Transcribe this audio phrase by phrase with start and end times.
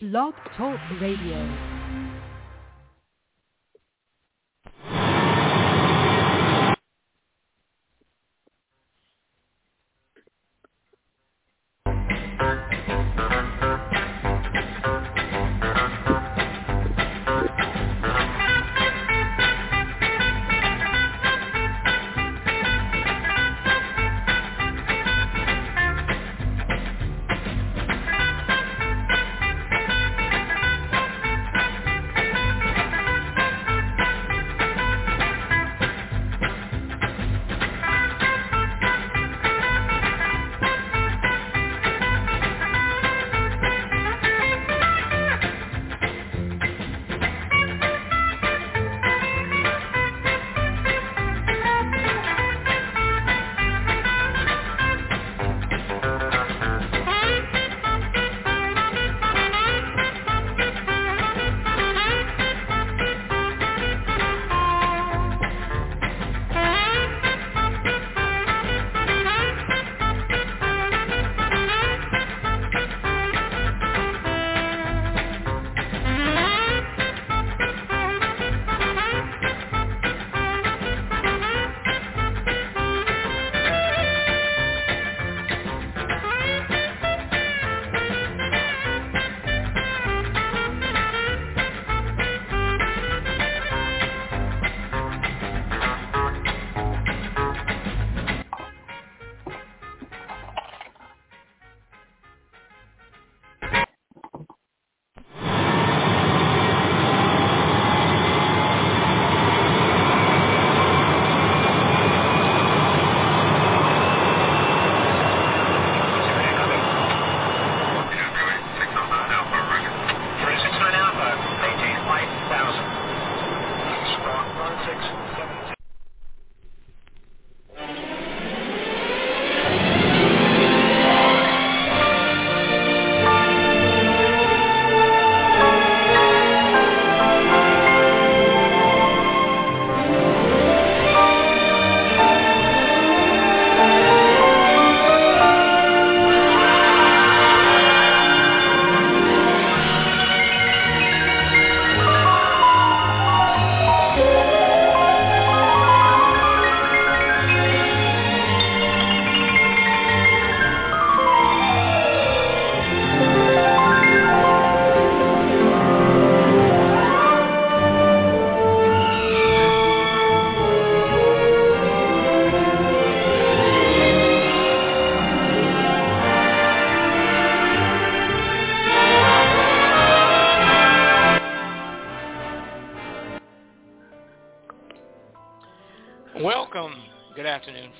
[0.00, 1.77] Blog Talk Radio.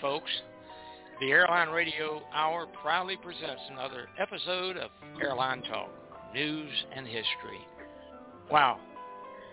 [0.00, 0.30] Folks.
[1.20, 5.90] The Airline Radio Hour proudly presents another episode of Airline Talk,
[6.32, 7.60] News and History.
[8.50, 8.78] Wow,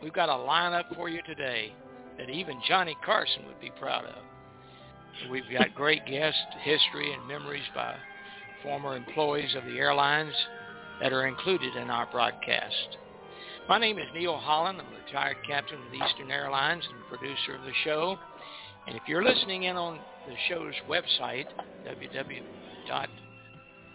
[0.04, 1.74] we've got a lineup for you today
[2.18, 5.30] that even Johnny Carson would be proud of.
[5.30, 7.96] We've got great guest history and memories by
[8.62, 10.34] former employees of the airlines
[11.02, 12.98] that are included in our broadcast.
[13.68, 14.80] My name is Neil Holland.
[14.80, 18.20] I'm a retired captain of Eastern Airlines and producer of the show.
[18.88, 21.48] And if you're listening in on the show's website,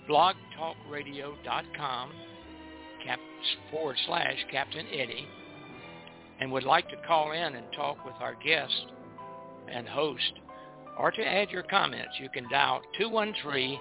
[0.08, 2.12] www.blogtalkradio.com
[3.04, 3.20] cap,
[3.70, 5.26] forward slash Captain Eddie,
[6.40, 8.86] and would like to call in and talk with our guest
[9.72, 10.32] and host,
[10.98, 13.78] or to add your comments, you can dial 213-816-1611.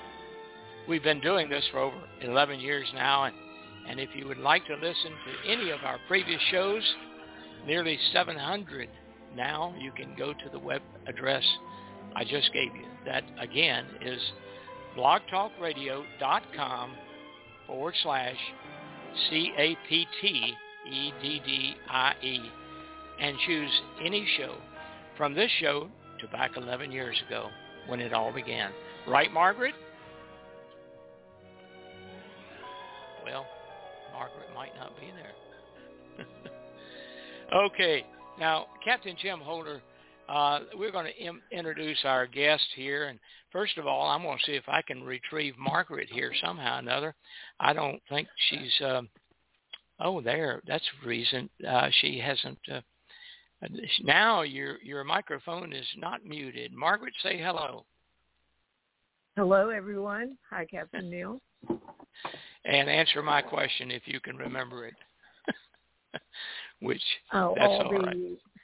[0.88, 3.36] We've been doing this for over 11 years now, and,
[3.88, 6.84] and if you would like to listen to any of our previous shows,
[7.66, 8.90] nearly 700
[9.36, 11.44] now, you can go to the web address
[12.16, 12.86] I just gave you.
[13.06, 14.20] That, again, is
[14.98, 16.92] blogtalkradio.com
[17.68, 18.38] forward slash
[19.30, 20.12] C-A-P-T-E-D-D-I-E
[23.20, 24.56] and choose any show
[25.18, 25.90] from this show
[26.20, 27.50] to back 11 years ago
[27.88, 28.72] when it all began.
[29.08, 29.74] Right, Margaret?
[33.24, 33.46] Well,
[34.12, 36.28] Margaret might not be there.
[37.66, 38.06] okay,
[38.40, 39.82] now Captain Jim Holder,
[40.30, 43.20] uh, we're going to Im- introduce our guest here, and
[43.52, 46.80] first of all, I'm going to see if I can retrieve Margaret here somehow or
[46.80, 47.16] another.
[47.60, 48.82] I don't think she's.
[48.82, 49.02] Uh,
[50.00, 50.62] oh, there.
[50.68, 52.60] That's the reason uh, she hasn't.
[52.72, 52.82] Uh,
[54.04, 56.74] now your your microphone is not muted.
[56.74, 57.86] Margaret, say hello.
[59.36, 60.38] Hello, everyone.
[60.50, 61.42] Hi, Captain Neil.
[62.66, 64.96] And answer my question if you can remember it.
[66.80, 67.02] Which
[67.34, 68.18] oh, that's all, all the right.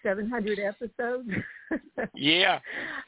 [0.04, 1.30] 700 episodes.
[2.16, 2.60] Yeah.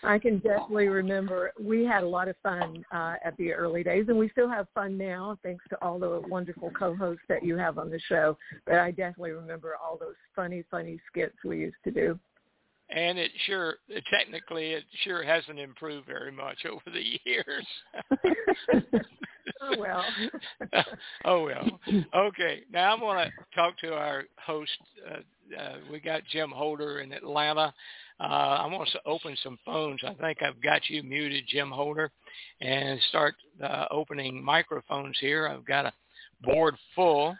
[0.03, 1.51] I can definitely remember.
[1.59, 4.67] We had a lot of fun uh, at the early days, and we still have
[4.75, 8.37] fun now, thanks to all the wonderful co-hosts that you have on the show.
[8.65, 12.19] But I definitely remember all those funny, funny skits we used to do.
[12.93, 13.75] And it sure,
[14.11, 17.65] technically, it sure hasn't improved very much over the years.
[19.61, 20.03] oh well.
[21.25, 21.79] oh well.
[22.15, 22.61] Okay.
[22.71, 24.71] Now I'm going to talk to our host.
[25.09, 25.19] Uh,
[25.57, 27.73] uh, we got Jim Holder in Atlanta.
[28.19, 30.01] Uh, I'm going to open some phones.
[30.05, 32.11] I think I've got you muted, Jim Holder,
[32.61, 35.47] and start uh, opening microphones here.
[35.47, 35.93] I've got a
[36.43, 37.35] board full,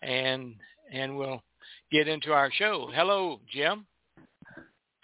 [0.00, 0.54] and
[0.92, 1.42] and we'll
[1.90, 2.90] get into our show.
[2.94, 3.86] Hello, Jim.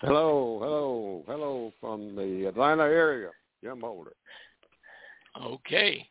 [0.01, 3.31] Hello, hello, hello from the Atlanta area,
[3.65, 4.13] Jim Holder.
[5.43, 6.07] Okay.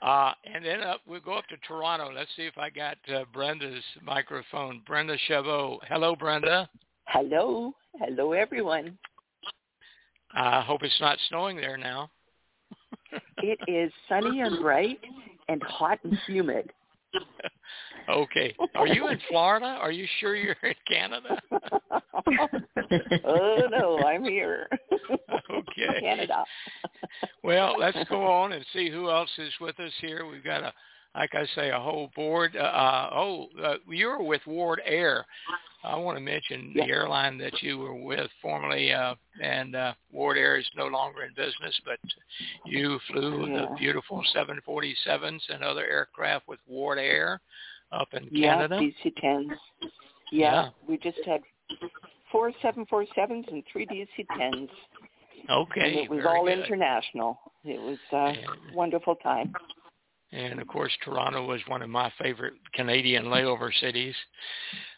[0.00, 2.10] Uh, and then up, we'll go up to Toronto.
[2.14, 4.80] Let's see if I got uh, Brenda's microphone.
[4.86, 5.80] Brenda Chavot.
[5.86, 6.70] Hello, Brenda.
[7.08, 7.74] Hello.
[7.98, 8.96] Hello, everyone.
[10.34, 12.10] I hope it's not snowing there now.
[13.42, 14.98] It is sunny and bright
[15.48, 16.70] and hot and humid.
[18.08, 18.54] okay.
[18.74, 19.66] Are you in Florida?
[19.66, 21.40] Are you sure you're in Canada?
[23.24, 24.68] oh, no, I'm here.
[25.50, 26.00] okay.
[26.00, 26.44] Canada.
[27.42, 30.26] well, let's go on and see who else is with us here.
[30.26, 30.72] We've got a,
[31.14, 32.56] like I say, a whole board.
[32.56, 35.24] Uh, uh, oh, uh, you're with Wardair.
[35.82, 40.58] I want to mention the airline that you were with formerly, uh, and uh, Wardair
[40.60, 41.98] is no longer in business, but
[42.66, 43.60] you flew Yeah.
[43.60, 47.38] the beautiful 747s and other aircraft with Wardair
[47.92, 48.78] up in Yeah, Canada.
[48.78, 49.56] DC-10s.
[49.80, 49.88] Yeah,
[50.64, 50.68] Yeah.
[50.86, 51.40] we just had
[52.30, 54.68] four 747s and three DC-10s.
[55.48, 56.58] Okay, and it was all good.
[56.58, 57.40] international.
[57.64, 59.54] It was a And- wonderful time.
[60.32, 64.14] And of course, Toronto was one of my favorite Canadian layover cities.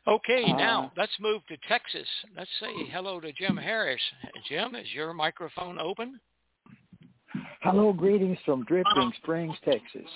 [0.06, 2.08] Okay, Uh, now let's move to Texas.
[2.36, 4.02] Let's say hello to Jim Harris.
[4.46, 6.20] Jim, is your microphone open?
[7.62, 10.08] Hello, greetings from Dripping Springs, Texas.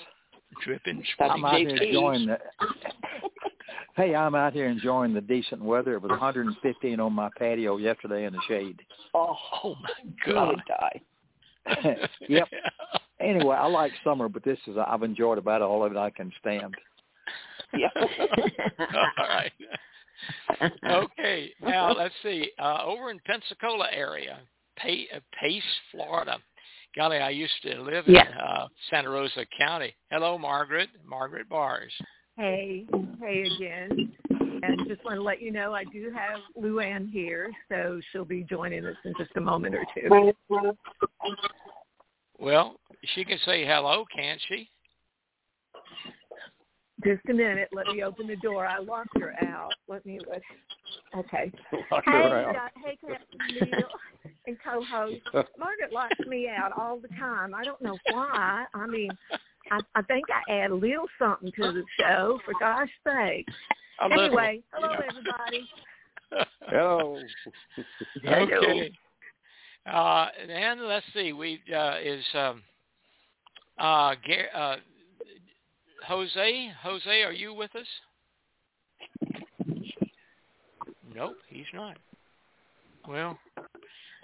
[0.63, 2.39] Dripping That's I'm out here enjoying the.
[3.97, 5.95] hey, I'm out here enjoying the decent weather.
[5.95, 8.81] It was 115 on my patio yesterday in the shade.
[9.15, 9.89] Oh, my
[10.27, 10.63] I God.
[11.67, 12.09] Would die.
[12.29, 12.49] yep.
[13.21, 16.33] Anyway, I like summer, but this is I've enjoyed about all of it I can
[16.41, 16.75] stand.
[17.77, 17.89] Yeah.
[17.99, 19.53] All right.
[20.89, 22.51] Okay, now let's see.
[22.59, 24.39] Uh, over in Pensacola area,
[24.77, 26.39] Pace, uh, Pace, Florida.
[26.95, 28.27] Golly, I used to live Yeah.
[28.27, 29.95] in uh, Santa Rosa County.
[30.11, 30.89] Hello, Margaret.
[31.05, 31.93] Margaret Bars.
[32.37, 32.87] Hey,
[33.21, 34.13] hey again.
[34.63, 38.43] And just want to let you know I do have Luann here, so she'll be
[38.43, 40.33] joining us in just a moment or two.
[42.39, 42.77] Well,
[43.15, 44.69] she can say hello, can't she?
[47.05, 47.69] Just a minute.
[47.73, 48.67] Let me open the door.
[48.67, 49.73] I locked her out.
[49.89, 50.43] Let me let.
[51.17, 51.53] Okay.
[51.91, 52.57] Lock Hey, out.
[52.57, 53.89] uh, hey, Captain Neil
[54.47, 55.17] and co-host.
[55.59, 57.55] Margaret locks me out all the time.
[57.55, 58.65] I don't know why.
[58.75, 59.11] I mean,
[59.71, 62.39] I, I think I add a little something to the show.
[62.45, 63.47] For gosh sake.
[64.03, 65.07] A little, Anyway, hello yeah.
[65.09, 65.69] everybody.
[66.67, 67.19] Hello.
[68.27, 68.93] Okay.
[69.91, 71.33] Uh, and let's see.
[71.33, 72.63] We uh, is um,
[73.79, 74.77] uh, Gar- uh,
[76.07, 76.71] Jose.
[76.83, 77.87] Jose, are you with us?
[81.15, 81.97] Nope, he's not.
[83.09, 83.39] Well,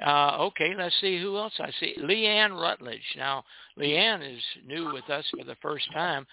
[0.04, 0.75] uh, okay.
[0.76, 1.94] Let's see who else I see.
[2.00, 3.00] Leanne Rutledge.
[3.16, 3.44] Now,
[3.78, 6.26] Leanne is new with us for the first time,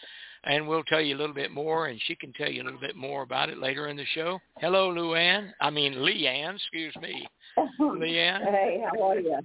[0.43, 2.79] and we'll tell you a little bit more, and she can tell you a little
[2.79, 4.39] bit more about it later in the show.
[4.57, 5.51] Hello, Luann.
[5.61, 6.55] I mean, Leanne.
[6.55, 7.27] Excuse me.
[7.79, 8.43] Leanne.
[8.43, 9.39] Hey, how are you?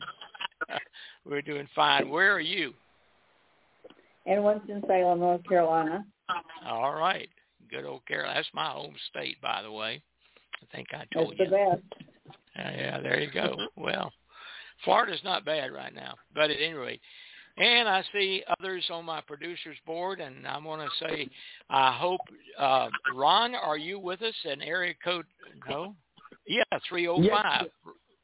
[1.24, 2.08] We're doing fine.
[2.08, 2.72] Where are you?
[4.26, 6.04] In Winston-Salem, North Carolina.
[6.66, 7.28] All right.
[7.70, 8.34] Good old Carolina.
[8.36, 10.02] That's my home state, by the way.
[10.62, 11.70] I think I told It's told the you.
[11.72, 12.04] best.
[12.58, 13.56] Uh, yeah, there you go.
[13.76, 14.12] Well,
[14.84, 17.00] Florida's not bad right now, but at any rate.
[17.56, 21.28] And I see others on my producer's board, and I want to say,
[21.70, 22.20] I hope,
[22.58, 24.34] uh, Ron, are you with us?
[24.44, 25.26] An area code,
[25.68, 25.94] no?
[26.46, 27.30] Yeah, 305.
[27.32, 27.68] Ron,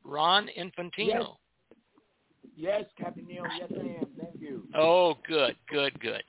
[0.04, 1.36] Ron Infantino.
[2.56, 3.44] Yes, Captain Neil.
[3.58, 4.06] Yes, I am.
[4.20, 4.64] Thank you.
[4.76, 6.22] Oh, good, good, good.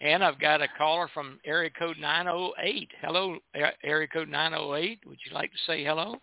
[0.00, 2.88] And I've got a caller from area code 908.
[3.02, 3.36] Hello,
[3.84, 5.00] area code 908.
[5.06, 6.16] Would you like to say hello?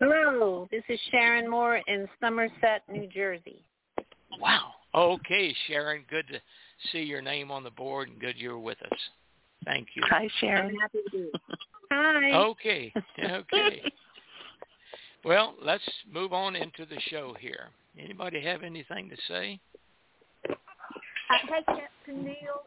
[0.00, 3.64] Hello, this is Sharon Moore in Somerset, New Jersey.
[4.40, 4.70] Wow.
[4.94, 6.04] Okay, Sharon.
[6.08, 6.40] Good to
[6.92, 8.98] see your name on the board and good you're with us.
[9.64, 10.02] Thank you.
[10.08, 10.70] Hi, Sharon.
[10.70, 11.30] I'm happy to be.
[11.90, 12.32] Hi.
[12.32, 12.92] Okay.
[13.18, 13.82] Okay.
[15.24, 17.70] well, let's move on into the show here.
[17.98, 19.58] Anybody have anything to say?
[20.48, 20.54] Uh,
[21.48, 22.62] hey, Captain Neil,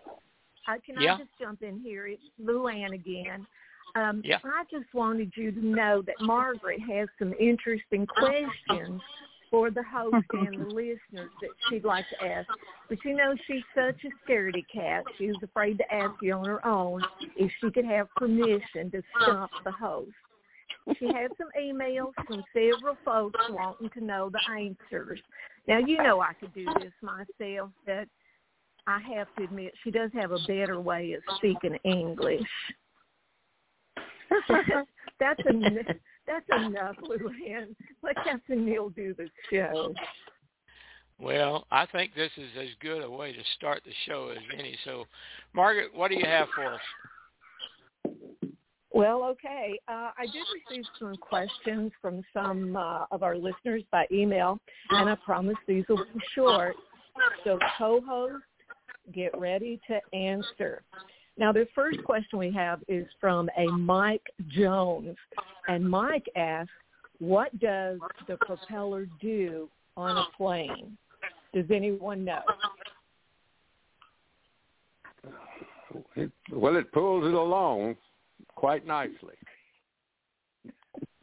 [0.67, 1.15] uh, can Yeah.
[1.15, 2.07] I just jump in here?
[2.07, 3.47] It's Luann again.
[3.95, 4.39] Um, Yeah.
[4.43, 9.01] I just wanted you to know that Margaret has some interesting questions
[9.49, 12.47] for the host and the listeners that she'd like to ask.
[12.89, 15.03] But you know, she's such a scaredy cat.
[15.17, 17.03] She was afraid to ask you on her own
[17.35, 20.11] if she could have permission to stump the host.
[20.97, 25.19] She had some emails from several folks wanting to know the answers.
[25.67, 28.07] Now, you know I could do this myself, but
[28.87, 32.41] I have to admit she does have a better way of speaking English.
[35.19, 35.77] that's en-
[36.27, 37.75] that's enough, Luann.
[38.03, 39.93] Let Captain Neil do the show.
[41.19, 44.75] Well, I think this is as good a way to start the show as any.
[44.85, 45.05] So,
[45.53, 46.81] Margaret, what do you have for us?
[48.93, 49.79] Well, okay.
[49.87, 54.59] Uh, I did receive some questions from some uh, of our listeners by email,
[54.89, 56.75] and I promise these will be short.
[57.43, 58.43] So, co-host,
[59.13, 60.83] get ready to answer.
[61.41, 65.17] Now, the first question we have is from a Mike Jones,
[65.67, 66.71] and Mike asks,
[67.17, 69.67] "What does the propeller do
[69.97, 70.95] on a plane?"
[71.51, 72.43] Does anyone know?
[76.15, 77.97] It, well, it pulls it along
[78.53, 79.35] quite nicely,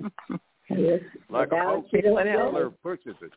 [0.01, 3.33] like a Without boat propeller pushes it.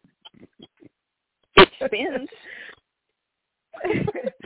[1.57, 2.29] It spins.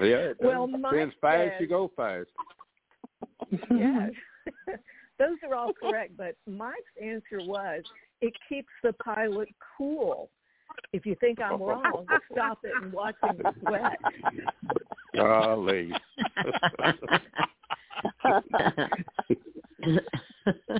[0.01, 2.29] Yeah, Well, spins fast, you go fast.
[3.71, 4.11] Yes.
[5.19, 7.83] Those are all correct, but Mike's answer was
[8.21, 10.29] it keeps the pilot cool.
[10.91, 13.97] If you think I'm wrong, stop it and watch him sweat.
[15.15, 15.91] Golly.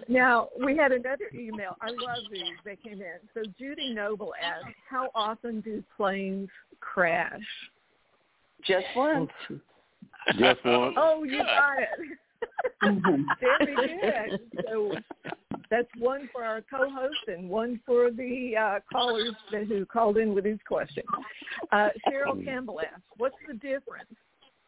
[0.07, 1.75] Now, we had another email.
[1.81, 2.43] I love these.
[2.63, 3.17] They came in.
[3.33, 6.49] So Judy Noble asked, how often do planes
[6.79, 7.41] crash?
[8.65, 9.29] Just once.
[10.37, 10.93] Just one.
[10.97, 12.17] Oh, you got it.
[13.39, 14.39] Very good.
[14.69, 14.93] So
[15.69, 20.33] that's one for our co-host and one for the uh, callers that, who called in
[20.33, 21.05] with these questions.
[21.71, 24.09] Uh, Cheryl Campbell asked, what's the difference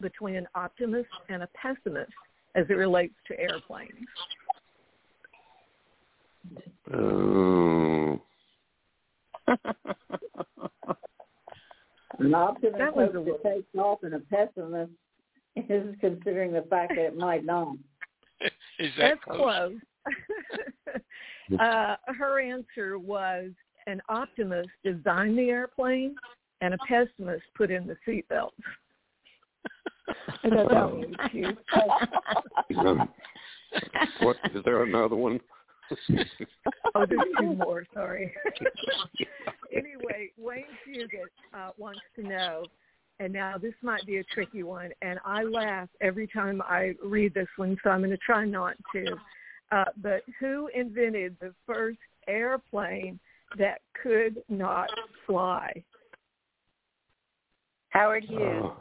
[0.02, 2.12] between an optimist and a pessimist
[2.56, 3.92] as it relates to airplanes?
[6.94, 8.22] Um,
[12.20, 14.92] An optimist That was hopes it takes off, and a pessimist
[15.56, 17.76] is considering the fact that it might not.
[18.80, 19.74] Is that That's close.
[21.60, 23.50] uh, her answer was
[23.88, 26.16] an optimist designed the airplane
[26.62, 28.52] and a pessimist put in the seatbelts.
[30.44, 31.58] I thought that one was cute.
[32.78, 33.10] um,
[34.22, 35.40] what is there another one?
[36.96, 37.86] Oh, there's two more.
[37.94, 38.34] Sorry.
[39.72, 42.66] anyway, Wayne Fugit uh, wants to know,
[43.20, 47.34] and now this might be a tricky one, and I laugh every time I read
[47.34, 49.06] this one, so I'm going to try not to.
[49.72, 53.20] Uh, but who invented the first airplane
[53.58, 54.90] that could not
[55.26, 55.84] fly?
[57.90, 58.72] Howard Hughes.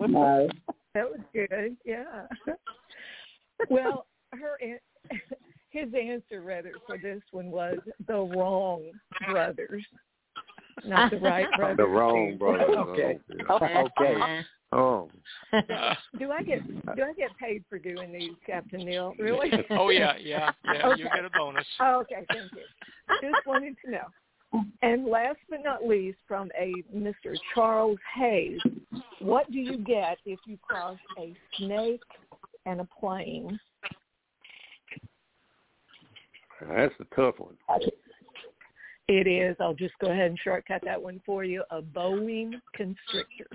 [0.00, 0.48] Oh, No.
[0.94, 1.76] That was good.
[1.84, 2.26] Yeah.
[3.70, 4.06] well,
[4.38, 4.58] her
[5.70, 8.82] his answer rather for this one was the wrong
[9.30, 9.84] brothers,
[10.84, 11.76] not the right brothers.
[11.78, 12.76] the wrong brothers.
[12.76, 13.18] Okay.
[13.48, 13.56] Oh,
[14.00, 14.42] Okay.
[14.72, 15.08] Oh,
[16.18, 19.14] Do I get do I get paid for doing these, Captain Neil?
[19.20, 19.52] Really?
[19.70, 20.96] oh yeah, yeah, yeah.
[20.96, 21.64] You get a bonus.
[21.78, 22.62] Oh, okay, thank you.
[23.30, 24.64] Just wanted to know.
[24.82, 27.36] And last but not least, from a Mr.
[27.54, 28.58] Charles Hayes,
[29.20, 32.00] what do you get if you cross a snake
[32.66, 33.58] and a plane?
[36.64, 37.56] Uh, that's a tough one.
[39.06, 39.56] It is.
[39.60, 41.62] I'll just go ahead and shortcut that one for you.
[41.70, 43.48] A Boeing constrictor.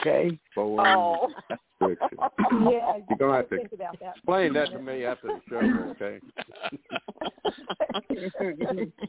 [0.00, 0.38] Okay.
[0.56, 1.28] Boeing Oh.
[1.78, 2.18] constriction.
[2.70, 4.16] Yeah, You're gonna have to think about that.
[4.16, 6.20] Explain that to me after the show, okay?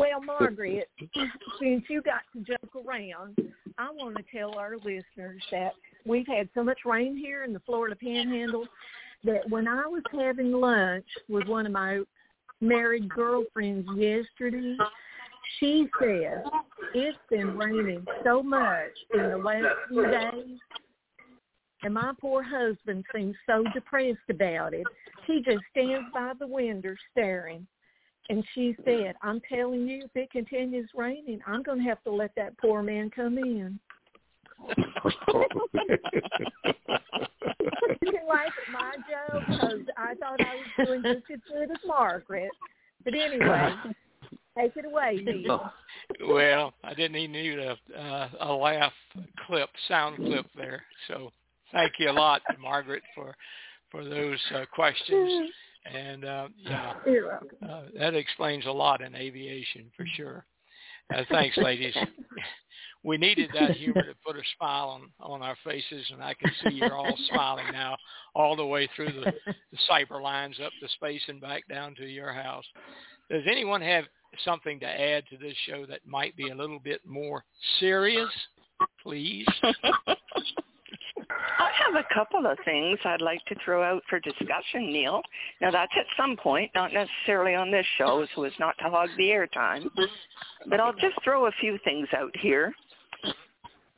[0.00, 0.88] Well, Margaret,
[1.60, 3.36] since you got to joke around,
[3.78, 7.60] I want to tell our listeners that we've had so much rain here in the
[7.60, 8.66] Florida Panhandle
[9.26, 12.00] that when I was having lunch with one of my
[12.60, 14.76] married girlfriends yesterday,
[15.60, 16.42] she said
[16.94, 20.58] it's been raining so much in the last few days,
[21.82, 24.86] and my poor husband seems so depressed about it.
[25.26, 27.66] He just stands by the window staring.
[28.28, 32.10] And she said, I'm telling you, if it continues raining, I'm going to have to
[32.10, 33.78] let that poor man come in.
[38.02, 42.50] You at my joke because I thought I was doing just as good as Margaret.
[43.04, 43.74] But anyway,
[44.58, 45.70] take it away, Neil.
[46.28, 48.92] well, I didn't even need a uh, a laugh
[49.46, 50.82] clip, sound clip there.
[51.08, 51.30] So
[51.72, 53.34] thank you a lot, Margaret, for
[53.90, 55.50] for those uh, questions.
[55.92, 56.94] And uh, yeah,
[57.68, 60.44] uh, that explains a lot in aviation for sure.
[61.14, 61.94] Uh, thanks, ladies.
[63.04, 66.50] we needed that humor to put a smile on on our faces, and I can
[66.62, 67.96] see you're all smiling now,
[68.34, 72.06] all the way through the, the cyber lines up the space and back down to
[72.06, 72.64] your house.
[73.30, 74.04] Does anyone have
[74.44, 77.44] something to add to this show that might be a little bit more
[77.78, 78.30] serious?
[79.02, 79.46] Please.
[81.76, 85.22] I have a couple of things I'd like to throw out for discussion, Neil.
[85.60, 89.08] Now that's at some point, not necessarily on this show, so as not to hog
[89.16, 89.88] the airtime.
[90.68, 92.72] But I'll just throw a few things out here.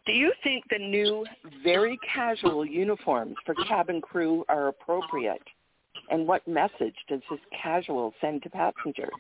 [0.07, 1.25] Do you think the new
[1.63, 5.43] very casual uniforms for cabin crew are appropriate?
[6.11, 9.11] And what message does this casual send to passengers?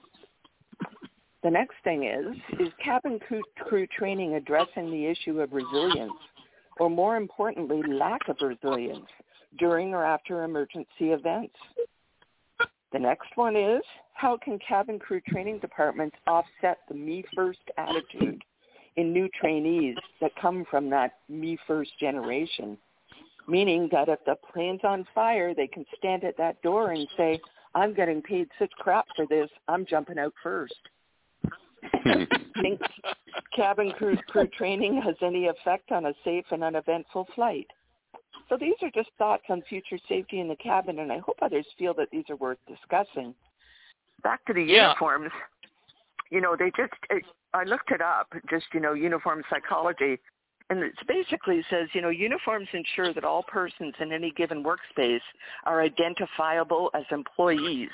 [1.42, 6.12] The next thing is, is cabin crew, crew training addressing the issue of resilience
[6.78, 9.08] or more importantly, lack of resilience
[9.58, 11.54] during or after emergency events.
[12.92, 13.82] The next one is,
[14.14, 18.42] how can cabin crew training departments offset the me first attitude
[18.96, 22.78] in new trainees that come from that me first generation?
[23.46, 27.40] Meaning that if the plane's on fire, they can stand at that door and say,
[27.74, 30.74] I'm getting paid such crap for this, I'm jumping out first.
[32.62, 32.80] Think
[33.54, 37.66] cabin crew crew training has any effect on a safe and uneventful flight?
[38.48, 41.66] So these are just thoughts on future safety in the cabin, and I hope others
[41.78, 43.34] feel that these are worth discussing.
[44.22, 44.88] Back to the Yeah.
[44.88, 45.32] uniforms.
[46.30, 46.92] You know, they just,
[47.54, 50.18] I looked it up, just, you know, uniform psychology,
[50.70, 55.22] and it basically says, you know, uniforms ensure that all persons in any given workspace
[55.64, 57.90] are identifiable as employees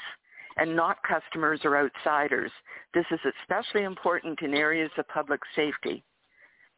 [0.57, 2.51] and not customers or outsiders.
[2.93, 6.05] This is especially important in areas of public safety.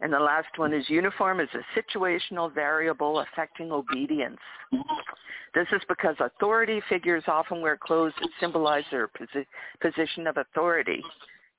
[0.00, 4.38] And the last one is uniform is a situational variable affecting obedience.
[5.54, 9.46] This is because authority figures often wear clothes that symbolize their posi-
[9.80, 11.02] position of authority.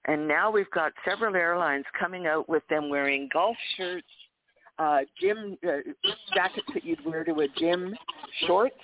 [0.06, 4.06] And now we've got several airlines coming out with them wearing golf shirts,
[4.78, 5.78] uh, gym uh,
[6.36, 7.96] jackets that you'd wear to a gym,
[8.46, 8.76] shorts,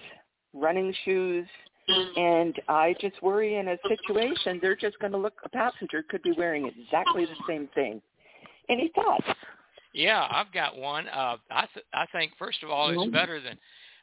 [0.53, 1.45] running shoes,
[2.17, 5.33] and I just worry in a situation they're just going to look.
[5.43, 8.01] A passenger could be wearing exactly the same thing.
[8.69, 9.25] Any thoughts?
[9.93, 11.07] Yeah, I've got one.
[11.07, 13.11] Uh, I th- I think first of all, it's Mhm.
[13.11, 13.57] better than.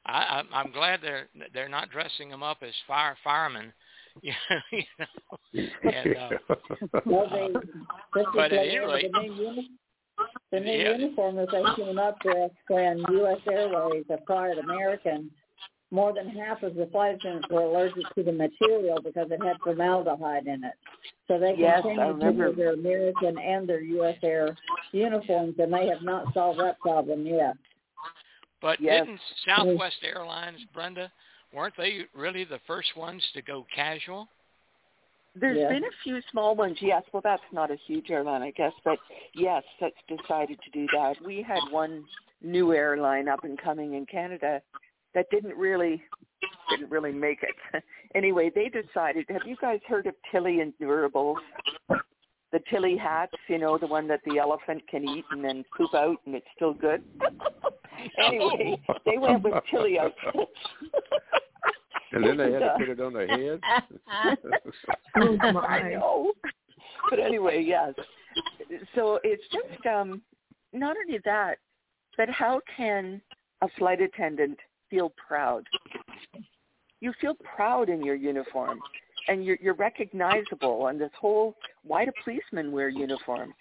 [0.06, 3.72] I, I'm, I'm glad they're they're not dressing them up as fire firemen.
[4.22, 4.32] you
[4.98, 6.30] know, and, uh,
[7.06, 9.70] Well, they, this is But like anyway- the new, uni-
[10.52, 10.96] the new Yeah.
[10.96, 13.38] uniform that they came up with when U.S.
[13.50, 15.30] Airways acquired American.
[15.92, 19.56] More than half of the flight attendants were allergic to the material because it had
[19.62, 20.74] formaldehyde in it.
[21.26, 22.44] So they Yes, I continue to remember.
[22.44, 24.16] wear their American and their U.S.
[24.22, 24.56] Air
[24.92, 27.56] uniforms, and they have not solved that problem yet.
[28.62, 29.06] but Yes.
[29.06, 31.10] didn't Southwest Airlines, Brenda,
[31.52, 34.28] weren't they really the first ones to go casual?
[35.34, 35.68] There's Yeah.
[35.68, 37.02] been a few small ones, yes.
[37.12, 38.98] Well, that's not a huge airline, I guess, but
[39.32, 41.20] yes, that's decided to do that.
[41.22, 42.06] We had one
[42.42, 44.60] new airline up and coming in Canada
[45.14, 46.02] that didn't really
[46.70, 47.82] didn't really make it.
[48.14, 49.26] anyway, they decided.
[49.28, 51.36] Have you guys heard of Tilley Endurables?
[52.52, 55.94] The Tilley hats, you know, the one that the elephant can eat and then poop
[55.94, 57.02] out, and it's still good.
[58.18, 60.50] anyway, they went with Tilly outfits.
[62.12, 63.60] and then they had to uh, put it on their head.
[65.16, 65.92] Oh, I my.
[65.92, 66.32] know.
[67.08, 67.94] But anyway, yes.
[68.94, 70.22] So it's just um
[70.72, 71.58] not only that,
[72.16, 73.20] but how can
[73.62, 74.58] a flight attendant
[74.90, 75.64] feel proud?
[77.00, 78.82] You feel proud in your uniform
[79.28, 83.54] and you're you're recognizable and this whole why do policemen wear uniforms?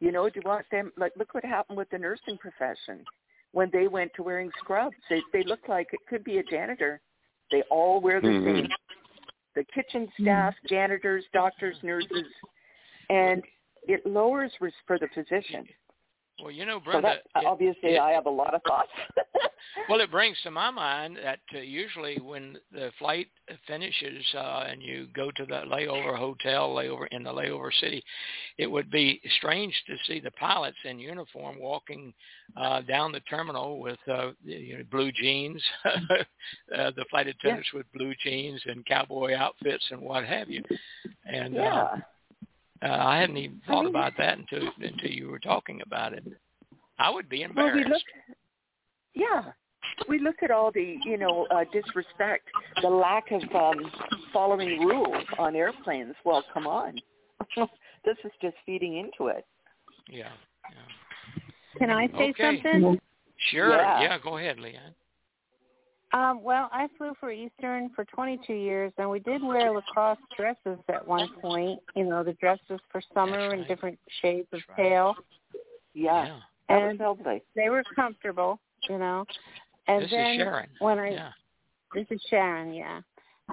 [0.00, 3.06] You know, do you want them like look what happened with the nursing profession
[3.52, 4.96] when they went to wearing scrubs.
[5.08, 7.00] They they look like it could be a janitor.
[7.50, 8.44] They all wear the Mhm.
[8.44, 8.68] same
[9.54, 12.26] the kitchen staff, janitors, doctors, nurses,
[13.10, 13.42] and
[13.86, 15.68] it lowers risk for the physician.
[16.40, 18.90] Well, you know, So that, it- obviously, it- I have a lot of thoughts.
[19.88, 23.28] well, it brings to my mind that uh, usually when the flight
[23.66, 28.02] finishes uh, and you go to the layover hotel, layover in the layover city,
[28.58, 32.12] it would be strange to see the pilots in uniform walking
[32.56, 37.86] uh, down the terminal with uh, you know, blue jeans, uh, the flight attendants with
[37.92, 40.62] blue jeans and cowboy outfits and what have you.
[41.24, 41.82] And yeah.
[41.82, 41.96] uh,
[42.82, 46.24] uh, I hadn't even thought about that until until you were talking about it.
[46.98, 47.76] I would be Well, embarrassed.
[47.76, 48.02] we look.
[49.14, 49.52] Yeah,
[50.08, 52.48] we look at all the you know uh, disrespect,
[52.82, 53.90] the lack of um,
[54.32, 56.14] following rules on airplanes.
[56.24, 56.96] Well, come on,
[57.56, 59.44] this is just feeding into it.
[60.08, 60.28] yeah.
[60.70, 61.78] yeah.
[61.78, 62.60] Can I say Okay.
[62.62, 62.98] something?
[63.50, 63.70] Sure.
[63.76, 64.02] Yeah.
[64.02, 64.18] Yeah.
[64.22, 64.94] Go ahead, Leanne.
[66.14, 70.78] Um, well, I flew for Eastern for 22 years, and we did wear lacrosse dresses
[70.88, 71.80] at one point.
[71.96, 74.88] You know, the dresses for summer That's in different shades of That's right.
[74.88, 75.14] pale,
[75.94, 77.42] Yeah, that was and lovely.
[77.56, 78.60] they were comfortable.
[78.88, 79.24] You know,
[79.86, 80.68] and This then is Sharon.
[80.80, 81.32] when I Yeah.
[81.94, 83.00] This is Sharon, yeah.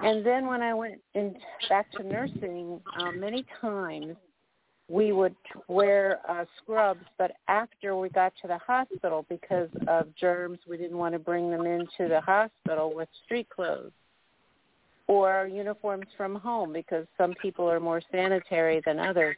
[0.02, 1.36] And then when I went in
[1.68, 4.16] back to nursing, um, many times
[4.90, 5.36] we would
[5.68, 10.98] wear uh, scrubs, but after we got to the hospital, because of germs, we didn't
[10.98, 13.92] want to bring them into the hospital with street clothes
[15.06, 19.36] or uniforms from home, because some people are more sanitary than others.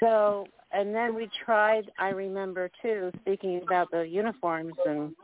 [0.00, 1.90] So, and then we tried.
[1.98, 5.14] I remember too, speaking about the uniforms and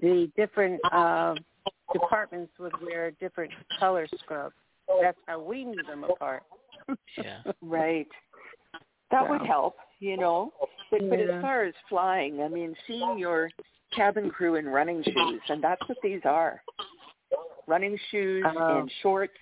[0.00, 1.34] the different uh,
[1.92, 4.54] departments would wear different color scrubs.
[5.00, 6.42] That's how we knew them apart.
[7.16, 7.42] Yeah.
[7.62, 8.08] Right.
[9.10, 10.52] That would help, you know.
[10.90, 13.50] But, but as far as flying, I mean, seeing your
[13.94, 16.62] cabin crew in running shoes, and that's what these are.
[17.66, 18.78] Running shoes Oh.
[18.80, 19.32] and shorts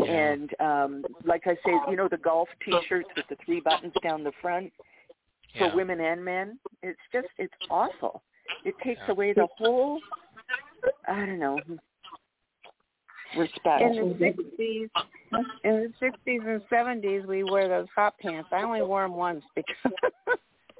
[0.00, 0.06] Yeah.
[0.32, 4.24] and um like I say, you know the golf t-shirts with the three buttons down
[4.24, 4.72] the front
[5.58, 5.74] for yeah.
[5.74, 6.58] women and men.
[6.82, 8.22] It's just it's awful.
[8.64, 9.12] It takes Yeah.
[9.12, 10.00] away the whole
[11.06, 11.58] I don't know
[13.36, 13.82] respect.
[13.82, 14.88] In the sixties,
[15.64, 18.48] in the sixties and seventies, we wore those hot pants.
[18.52, 19.76] I only wore them once because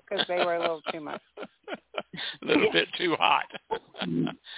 [0.08, 1.20] because they were a little too much.
[1.38, 3.46] a little bit too hot.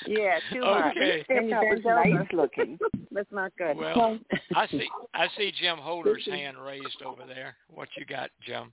[0.06, 0.96] Yeah, too hot.
[0.96, 1.24] Okay.
[1.28, 2.78] Then you that was nice looking.
[3.12, 3.76] That's not good.
[3.76, 4.18] Well,
[4.56, 4.88] I see.
[5.14, 7.56] I see Jim Holder's hand raised over there.
[7.68, 8.72] What you got, Jim?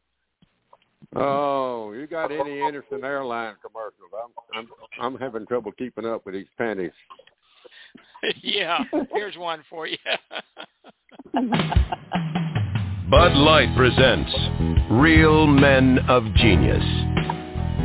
[1.15, 4.11] Oh, you got any interest in airline commercials?
[4.23, 4.67] I'm I'm
[5.01, 6.91] I'm having trouble keeping up with these pennies.
[8.41, 8.83] yeah.
[9.13, 9.97] Here's one for you.
[13.09, 14.31] Bud Light presents
[14.89, 16.83] Real Men of Genius.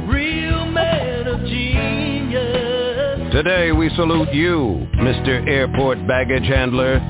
[0.08, 3.32] Real man of genius.
[3.32, 5.48] Today we salute you, Mr.
[5.48, 7.00] Airport Baggage Handler.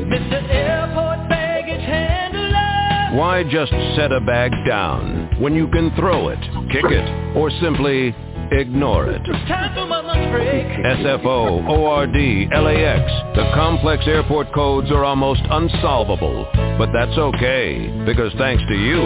[0.00, 0.42] Mr.
[0.50, 3.16] Airport baggage handler.
[3.16, 6.40] Why just set a bag down when you can throw it,
[6.72, 8.12] kick it, or simply
[8.52, 9.22] ignore it?
[9.24, 10.66] It's time for my lunch break.
[10.66, 12.16] SFO, ORD,
[12.52, 13.02] LAX.
[13.36, 16.48] The complex airport codes are almost unsolvable.
[16.78, 19.02] But that's okay, because thanks to you,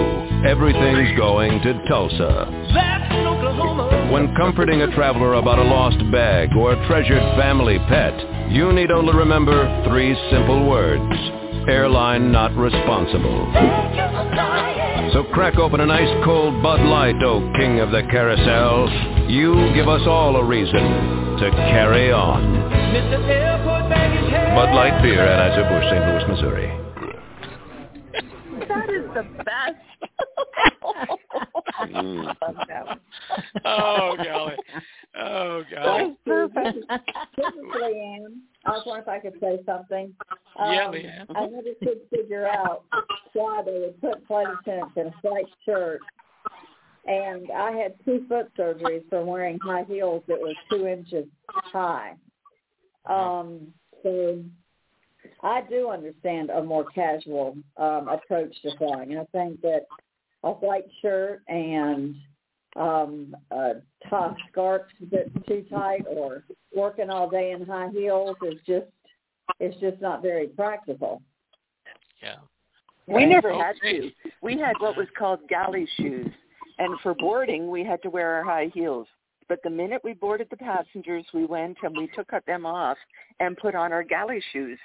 [0.47, 2.47] everything's going to Tulsa.
[2.75, 4.11] That's in Oklahoma.
[4.13, 8.15] When comforting a traveler about a lost bag or a treasured family pet,
[8.51, 11.15] you need only remember three simple words.
[11.69, 13.53] Airline not responsible.
[15.13, 18.89] So crack open an ice cold Bud Light, oh king of the carousel.
[19.31, 20.83] You give us all a reason
[21.39, 22.43] to carry on.
[22.93, 23.29] Mr.
[23.29, 23.77] Airport.
[24.57, 26.05] Bud Light Beer, Anheuser-Busch, St.
[26.07, 26.69] Louis, Missouri.
[28.69, 29.77] That is the best.
[31.87, 32.25] Mm.
[32.27, 33.01] Love that one.
[33.65, 34.55] oh golly.
[35.19, 36.17] Oh God.
[36.25, 36.79] Perfect.
[37.37, 37.47] This
[37.83, 38.39] Leanne.
[38.65, 40.15] I was wondering if I could say something.
[40.59, 41.27] Yeah, Um, Leanne.
[41.35, 42.85] I never could figure out
[43.35, 46.01] why they would put flight attendants in a white shirt.
[47.07, 52.15] And I had two foot surgeries from wearing high heels that were two inches high.
[53.05, 53.69] Um,
[54.03, 54.43] so
[55.43, 59.17] I do understand a more casual um, approach to flying.
[59.19, 59.87] I think that
[60.43, 62.17] a white shirt and
[62.77, 63.75] um a
[64.11, 68.87] tough scarf that's too tight or working all day in high heels is just
[69.61, 71.23] it's just not very practical.
[72.23, 72.37] Yeah.
[73.07, 74.11] We never had to.
[74.43, 76.31] We had what was called galley shoes.
[76.79, 79.07] And for boarding, we had to wear our high heels.
[79.49, 82.99] But the minute we boarded the passengers, we went and we took them off
[83.39, 84.79] and put on our galley shoes,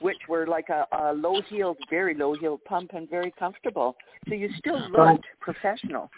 [0.00, 3.94] which were like a, a low-heeled, very low-heeled pump and very comfortable.
[4.28, 6.10] So you still looked professional.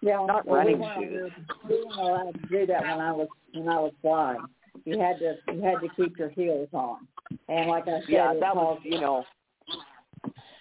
[0.00, 1.32] Yeah, Not well, running we weren't, shoes.
[1.68, 4.44] We weren't allowed to do that when I was when I was flying.
[4.84, 7.08] You had to you had to keep your heels on.
[7.48, 9.24] And like I said, Yeah, that was, called, you know,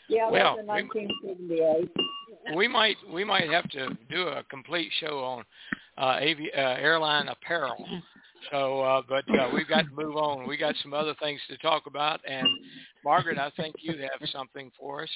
[0.10, 2.56] yeah, that Well, was in 1978.
[2.56, 5.44] we might we might have to do a complete show on
[5.98, 7.86] uh, AV, uh, airline apparel.
[8.52, 10.48] So, uh, but uh, we've got to move on.
[10.48, 12.22] We got some other things to talk about.
[12.28, 12.48] And
[13.04, 15.10] Margaret, I think you have something for us.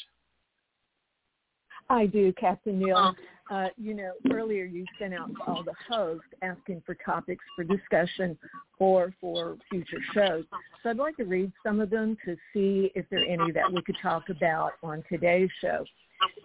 [1.90, 3.16] I do, Captain Neil.
[3.52, 8.38] Uh, you know, earlier you sent out all the hosts asking for topics for discussion
[8.80, 10.46] or for future shows.
[10.82, 13.70] So I'd like to read some of them to see if there are any that
[13.72, 15.84] we could talk about on today's show,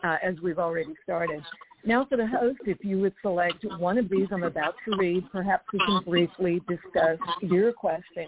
[0.03, 1.43] uh, as we've already started.
[1.85, 5.31] Now for the host, if you would select one of these I'm about to read,
[5.31, 8.27] perhaps we can briefly discuss your question.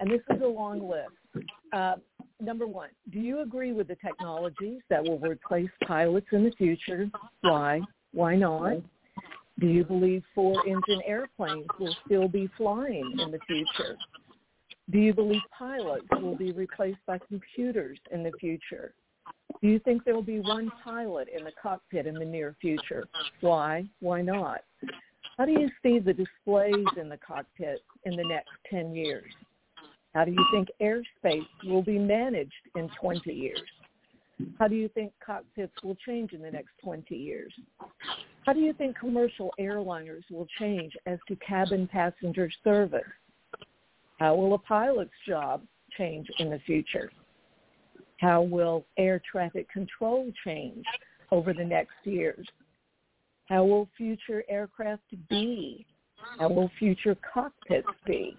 [0.00, 1.46] And this is a long list.
[1.72, 1.94] Uh,
[2.40, 7.08] number one, do you agree with the technologies that will replace pilots in the future?
[7.42, 7.82] Why?
[8.16, 8.78] Why not?
[9.60, 13.98] Do you believe four-engine airplanes will still be flying in the future?
[14.90, 18.94] Do you believe pilots will be replaced by computers in the future?
[19.60, 23.06] Do you think there will be one pilot in the cockpit in the near future?
[23.42, 23.84] Why?
[24.00, 24.62] Why not?
[25.36, 29.30] How do you see the displays in the cockpit in the next 10 years?
[30.14, 33.60] How do you think airspace will be managed in 20 years?
[34.58, 37.52] How do you think cockpits will change in the next 20 years?
[38.44, 43.00] How do you think commercial airliners will change as to cabin passenger service?
[44.18, 45.62] How will a pilot's job
[45.96, 47.10] change in the future?
[48.18, 50.84] How will air traffic control change
[51.30, 52.46] over the next years?
[53.46, 55.86] How will future aircraft be?
[56.38, 58.36] How will future cockpits be?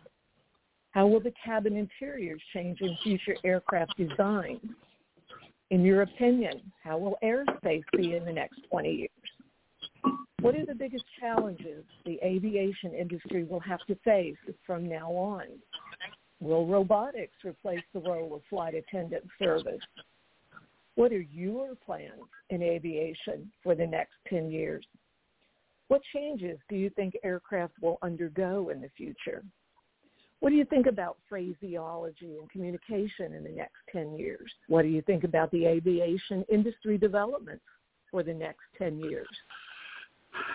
[0.92, 4.62] How will the cabin interiors change in future aircraft designs?
[5.70, 9.10] In your opinion, how will airspace be in the next 20 years?
[10.42, 15.46] What are the biggest challenges the aviation industry will have to face from now on?
[16.40, 19.82] Will robotics replace the role of flight attendant service?
[20.96, 24.86] What are your plans in aviation for the next 10 years?
[25.90, 29.44] What changes do you think aircraft will undergo in the future?
[30.40, 34.52] What do you think about phraseology and communication in the next 10 years?
[34.68, 37.64] What do you think about the aviation industry developments
[38.12, 39.28] for the next 10 years?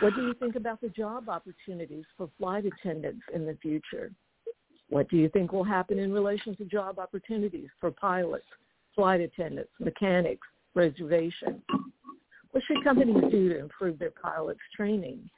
[0.01, 4.13] What do you think about the job opportunities for flight attendants in the future?
[4.89, 8.47] What do you think will happen in relation to job opportunities for pilots,
[8.95, 11.63] flight attendants, mechanics, reservation?
[12.53, 15.29] What should companies do to improve their pilots' training?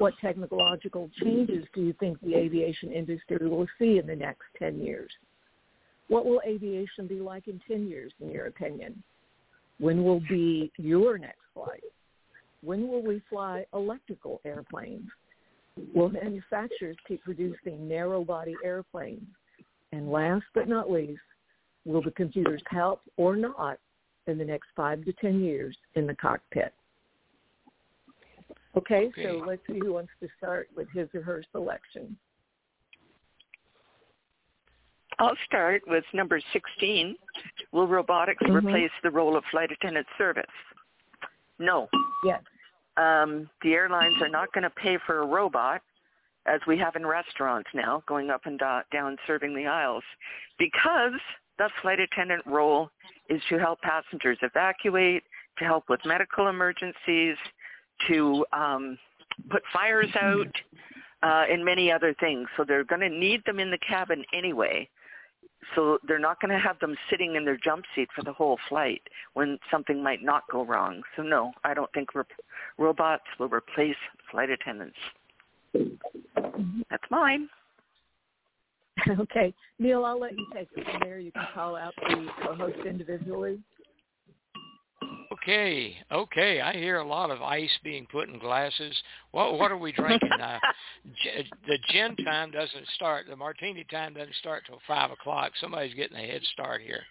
[0.00, 4.80] What technological changes do you think the aviation industry will see in the next 10
[4.80, 5.10] years?
[6.08, 9.02] What will aviation be like in 10 years, in your opinion?
[9.78, 11.84] When will be your next flight?
[12.62, 15.10] When will we fly electrical airplanes?
[15.94, 19.28] Will manufacturers keep producing narrow-body airplanes?
[19.92, 21.20] And last but not least,
[21.84, 23.78] will the computers help or not
[24.26, 26.72] in the next five to 10 years in the cockpit?
[28.76, 29.22] Okay, Okay.
[29.24, 32.16] so let's see who wants to start with his or her selection.
[35.18, 37.16] I'll start with number 16.
[37.72, 38.54] Will robotics Mhm.
[38.54, 40.50] replace the role of flight attendant service?
[41.58, 41.88] No.
[42.24, 42.42] Yes.
[42.96, 45.82] Um, the airlines are not going to pay for a robot,
[46.46, 50.04] as we have in restaurants now, going up and down serving the aisles,
[50.58, 51.20] because
[51.58, 52.90] the flight attendant role
[53.28, 55.24] is to help passengers evacuate,
[55.58, 57.36] to help with medical emergencies,
[58.08, 58.98] to um,
[59.50, 60.46] put fires out,
[61.22, 62.48] uh, and many other things.
[62.56, 64.88] So they're going to need them in the cabin anyway.
[65.74, 68.58] So they're not going to have them sitting in their jump seat for the whole
[68.68, 69.02] flight
[69.34, 71.02] when something might not go wrong.
[71.16, 72.28] So no, I don't think rep-
[72.78, 73.96] robots will replace
[74.30, 74.96] flight attendants.
[76.90, 77.48] That's mine.
[79.18, 81.18] Okay, Neil, I'll let you take it from there.
[81.18, 83.58] You can call out the co-host individually.
[85.32, 86.60] Okay, okay.
[86.60, 88.94] I hear a lot of ice being put in glasses.
[89.30, 90.32] What what are we drinking?
[90.40, 90.58] uh,
[91.22, 93.26] g- the gin time doesn't start.
[93.28, 95.52] The martini time doesn't start till five o'clock.
[95.60, 97.02] Somebody's getting a head start here.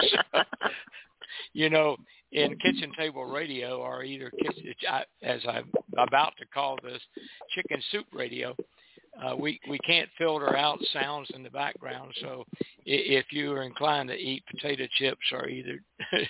[0.00, 0.40] So,
[1.52, 1.96] you know,
[2.32, 4.74] in kitchen table radio or either kitchen,
[5.22, 7.00] as I'm about to call this,
[7.54, 8.54] chicken soup radio,
[9.22, 12.12] uh, we we can't filter out sounds in the background.
[12.20, 12.44] So
[12.86, 15.82] if you are inclined to eat potato chips or either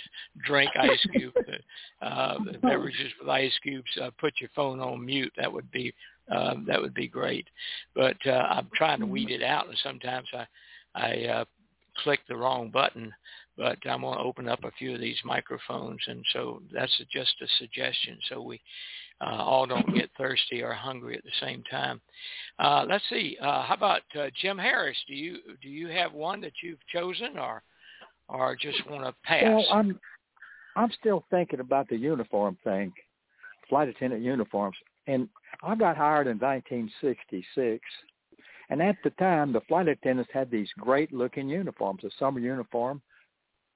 [0.47, 1.35] drink ice cube
[2.03, 5.33] uh, beverages with ice cubes, uh, put your phone on mute.
[5.37, 5.93] That would be
[6.31, 7.47] um, that would be great.
[7.95, 10.47] But uh, I'm trying to weed it out, and sometimes I
[10.95, 11.45] I uh,
[11.99, 13.13] click the wrong button.
[13.57, 17.35] But I'm going to open up a few of these microphones, and so that's just
[17.43, 18.19] a suggestion.
[18.31, 18.59] So we
[19.21, 22.01] uh, all don't get thirsty or hungry at the same time.
[22.59, 23.37] Uh, let's see.
[23.41, 24.97] Uh, how about uh, Jim Harris?
[25.07, 27.63] Do you do you have one that you've chosen, or
[28.29, 29.45] or just want to pass?
[29.45, 29.99] Well, I'm
[30.77, 32.93] I'm still thinking about the uniform thing,
[33.69, 34.77] flight attendant uniforms.
[35.07, 35.29] And
[35.63, 37.83] I got hired in 1966,
[38.69, 43.03] and at the time, the flight attendants had these great-looking uniforms, a summer uniform.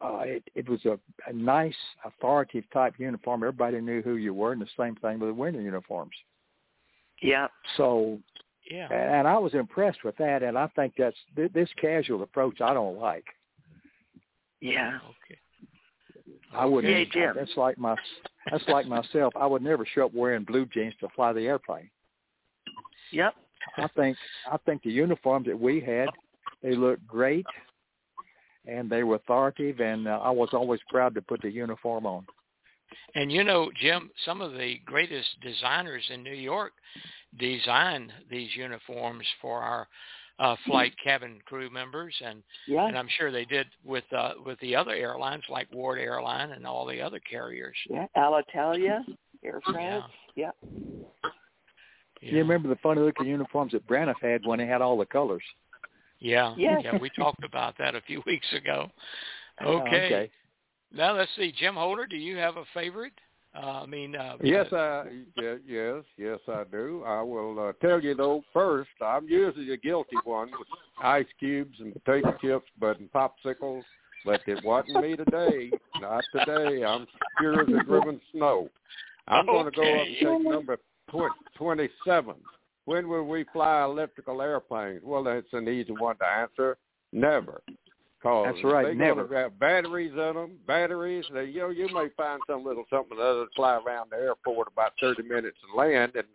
[0.04, 3.42] Uh, it, it was a, a nice, authoritative type uniform.
[3.42, 6.14] Everybody knew who you were, and the same thing with the winter uniforms.
[7.22, 7.48] Yeah.
[7.78, 8.18] So,
[8.70, 8.88] Yeah.
[8.92, 12.74] and I was impressed with that, and I think that's th- this casual approach I
[12.74, 13.24] don't like.
[14.60, 14.98] Yeah.
[15.24, 15.38] Okay.
[16.52, 16.92] I wouldn't.
[16.92, 17.34] Yeah, Jim.
[17.36, 17.96] That's like my.
[18.50, 19.32] That's like myself.
[19.36, 21.90] I would never show up wearing blue jeans to fly the airplane.
[23.10, 23.34] Yep.
[23.78, 24.16] I think.
[24.50, 26.08] I think the uniforms that we had,
[26.62, 27.46] they looked great,
[28.66, 32.26] and they were authoritative, and uh, I was always proud to put the uniform on.
[33.14, 36.72] And you know, Jim, some of the greatest designers in New York
[37.38, 39.88] designed these uniforms for our
[40.38, 42.86] uh, flight cabin crew members, and Yeah.
[42.86, 46.66] and I'm sure they did with uh, with the other airlines like Ward Airline and
[46.66, 47.76] all the other carriers.
[47.88, 48.06] Yeah.
[48.16, 49.04] Alitalia,
[49.44, 50.04] Air France.
[50.34, 50.50] Yeah.
[52.20, 55.06] Do you remember the funny looking uniforms that Braniff had when they had all the
[55.06, 55.42] colors?
[56.24, 56.80] Yeah, Yes.
[56.82, 58.90] yeah, we talked about that a few weeks ago.
[59.60, 60.06] Uh, Okay.
[60.06, 60.30] okay.
[60.92, 63.12] Now let's see, Jim Holder, do you have a favorite?
[63.54, 67.04] Uh, I mean, uh, Yes, uh, I ye- yes yes I do.
[67.06, 68.90] I will uh, tell you though first.
[69.00, 70.66] I'm usually a guilty one with
[71.00, 73.84] ice cubes and potato chips, but and popsicles.
[74.24, 75.72] But it wasn't me today.
[76.00, 76.84] Not today.
[76.84, 77.06] I'm
[77.38, 78.70] pure as the driven snow.
[79.28, 80.78] I'm going to go up and take number
[81.10, 82.34] tw- 27.
[82.86, 85.02] When will we fly electrical airplanes?
[85.04, 86.76] Well, that's an easy one to answer.
[87.12, 87.62] Never.
[88.22, 89.28] Cause That's right, They're never.
[89.28, 90.52] to have batteries in them.
[90.66, 91.26] Batteries.
[91.32, 94.68] They, you know, you may find some little something or other fly around the airport
[94.72, 96.26] about 30 minutes and land, and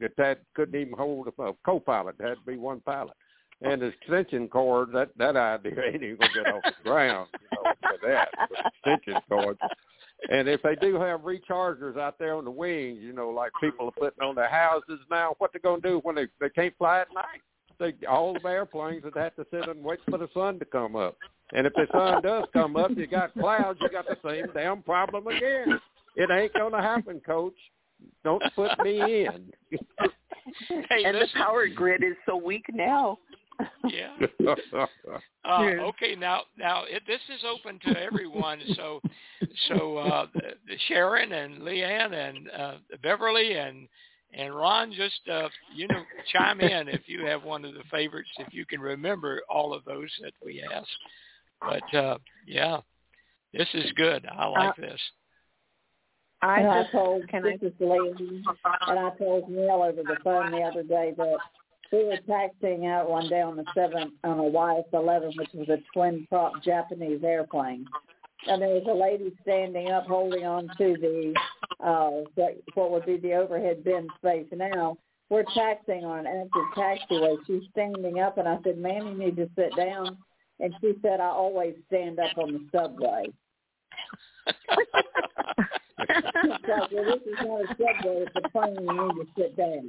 [0.00, 2.16] that, that couldn't even hold a, a co-pilot.
[2.18, 3.14] It had to be one pilot.
[3.62, 7.48] And the extension cord, that that idea ain't even gonna get off the ground, you
[7.52, 8.28] know, for that.
[8.84, 9.60] Extension cords.
[10.30, 13.86] And if they do have rechargers out there on the wings, you know, like people
[13.86, 17.00] are putting on their houses now, what they gonna do when they they can't fly
[17.00, 17.40] at night?
[17.78, 20.96] They all the airplanes would have to sit and wait for the sun to come
[20.96, 21.16] up.
[21.52, 24.82] And if the sun does come up, you got clouds, you got the same damn
[24.82, 25.80] problem again.
[26.16, 27.54] It ain't gonna happen, Coach.
[28.24, 29.50] Don't put me in.
[30.68, 33.18] hey, and the power grid is so weak now.
[33.88, 34.16] Yeah.
[35.44, 38.58] Uh, okay, now now it, this is open to everyone.
[38.76, 39.00] So
[39.68, 43.88] so uh, the, the Sharon and Leanne and uh, Beverly and
[44.34, 48.28] and Ron, just uh, you know, chime in if you have one of the favorites,
[48.38, 50.88] if you can remember all of those that we asked.
[51.62, 52.80] But uh, yeah,
[53.54, 54.26] this is good.
[54.30, 55.00] I like this.
[56.42, 58.42] I I and just- I told can I- this is Lee,
[58.86, 61.38] and I told Neil over the phone the other day that
[61.92, 65.78] we were taxiing out one day on the seven on a YS-11, which was a
[65.92, 67.86] twin prop Japanese airplane,
[68.46, 71.34] and there was a lady standing up holding on to the
[71.84, 74.46] uh what, what would be the overhead bin space.
[74.52, 74.98] Now
[75.30, 77.36] we're taxiing on an active taxiway.
[77.46, 80.18] She's standing up, and I said, "Ma'am, you need to sit down."
[80.60, 83.26] And she said, "I always stand up on the subway."
[86.08, 89.56] It's like, well, this is not a subway, it's a plane, you need to sit
[89.56, 89.86] down.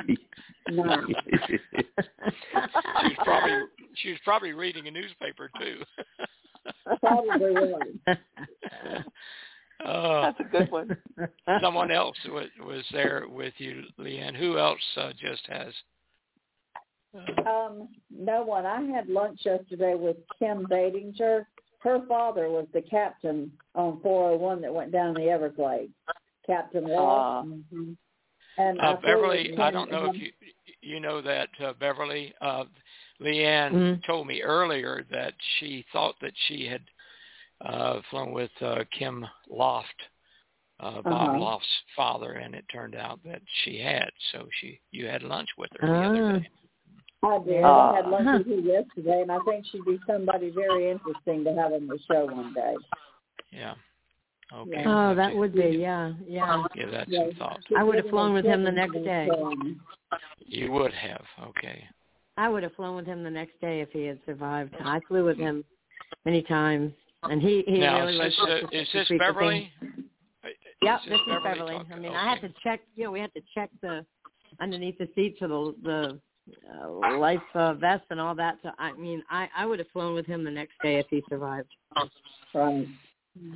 [0.71, 1.05] No.
[3.01, 3.59] She's probably
[3.95, 5.81] she was probably reading a newspaper too.
[6.99, 7.83] Probably was.
[9.83, 10.97] Uh, That's a good one.
[11.61, 14.35] someone else was, was there with you, Leanne.
[14.35, 15.73] Who else uh, just has?
[17.15, 18.65] Uh, Um, no one.
[18.65, 21.45] I had lunch yesterday with Kim Badinger.
[21.79, 25.93] Her father was the captain on 401 that went down the Everglades,
[26.45, 27.45] Captain Ross.
[27.45, 27.97] Mhm.
[28.57, 30.31] And uh, I Beverly, I don't know if you
[30.81, 32.33] you know that uh, Beverly.
[32.41, 32.65] Uh,
[33.21, 34.03] Leanne Mhm.
[34.05, 36.81] told me earlier that she thought that she had
[37.61, 40.01] uh, flown with uh, Kim Loft,
[40.79, 41.39] uh, Bob Uh-huh.
[41.39, 44.09] Loft's father, and it turned out that she had.
[44.31, 46.39] So she you had lunch with her the other Ah.
[46.39, 46.49] day.
[47.23, 47.63] I did.
[47.63, 47.91] Ah.
[47.91, 51.53] I had lunch with her yesterday, and I think she'd be somebody very interesting to
[51.53, 52.75] have on the show one day.
[53.51, 53.73] Yeah.
[54.53, 54.83] Okay.
[54.85, 56.63] Oh, I'll that would be, yeah, yeah.
[56.73, 57.25] give that Yeah.
[57.27, 57.59] some thought.
[57.77, 59.27] I would have flown with him the next day.
[60.39, 61.23] You would have.
[61.49, 61.83] Okay.
[62.37, 64.73] I would have flown with him the next day if he had survived.
[64.79, 65.63] I flew with him
[66.25, 66.93] many times,
[67.23, 68.27] and he he now, really was.
[68.27, 69.17] this, uh, a- is this sweet thing.
[69.19, 69.71] Beverly?
[70.81, 71.73] Yep, Is this is Beverly.
[71.75, 71.93] talking?
[71.93, 72.79] I mean, I had to check.
[72.95, 74.05] You know, we had to check the
[74.61, 76.19] underneath the seat for the the
[76.83, 78.57] uh, life uh, vest and all that.
[78.63, 81.23] So I mean, I I would have flown with him the next day if he
[81.29, 81.69] survived.
[82.53, 82.87] Right.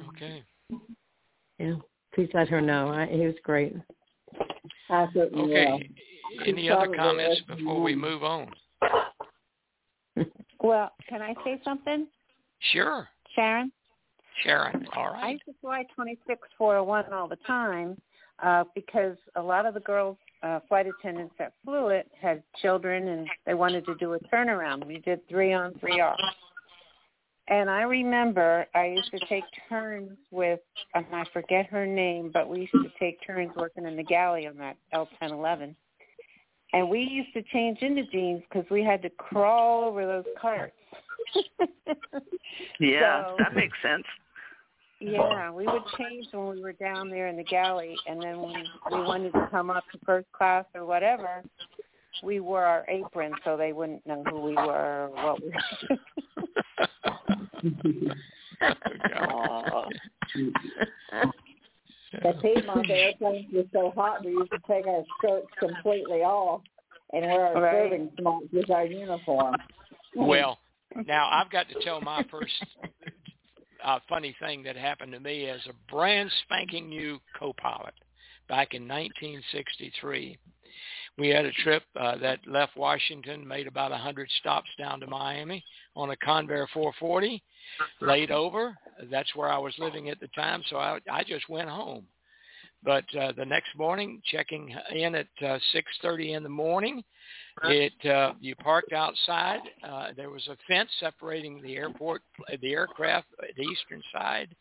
[0.09, 0.43] Okay.
[1.59, 1.75] Yeah,
[2.13, 2.89] please let her know.
[2.89, 3.75] I, he was great.
[4.89, 5.73] I certainly will.
[5.75, 5.89] Okay.
[6.47, 8.51] Any other comments before we move on?
[10.61, 12.07] Well, can I say something,
[12.71, 13.09] Sure.
[13.35, 13.69] Sharon?
[14.43, 15.31] Sharon, all I right.
[15.33, 17.99] used to fly 26401 all the time
[18.41, 23.07] uh, because a lot of the girls, uh, flight attendants that flew it, had children
[23.07, 24.85] and they wanted to do a turnaround.
[24.85, 26.19] We did three on, three off.
[27.47, 30.59] And I remember I used to take turns with,
[30.95, 34.47] um, I forget her name, but we used to take turns working in the galley
[34.47, 35.75] on that L1011.
[36.73, 40.73] And we used to change into jeans because we had to crawl over those carts.
[42.79, 44.03] Yeah, So- that makes sense.
[45.05, 48.53] Yeah, we would change when we were down there in the galley, and then when
[48.91, 51.43] we wanted to come up to first class or whatever,
[52.23, 55.51] we wore our aprons so they wouldn't know who we were or what we
[59.19, 59.89] Oh,
[62.21, 66.61] The Piedmont airplanes were so hot we used to take our skirts completely off
[67.11, 67.73] and wear our Right.
[67.73, 69.55] serving smocks as our uniform.
[70.15, 70.59] Well,
[71.07, 72.53] now I've got to tell my first
[73.83, 77.93] uh, funny thing that happened to me as a brand spanking new co-pilot
[78.47, 80.37] back in 1963.
[81.17, 85.63] We had a trip uh, that left Washington, made about 100 stops down to Miami
[85.95, 87.41] on a Convair 440,
[88.01, 88.75] laid over.
[89.11, 92.05] That's where I was living at the time, so I, I just went home.
[92.83, 95.59] But uh, the next morning, checking in at uh,
[96.03, 97.03] 6:30 in the morning,
[97.63, 99.61] it uh, you parked outside.
[99.87, 102.23] Uh, there was a fence separating the airport,
[102.61, 104.53] the aircraft, uh, the eastern side,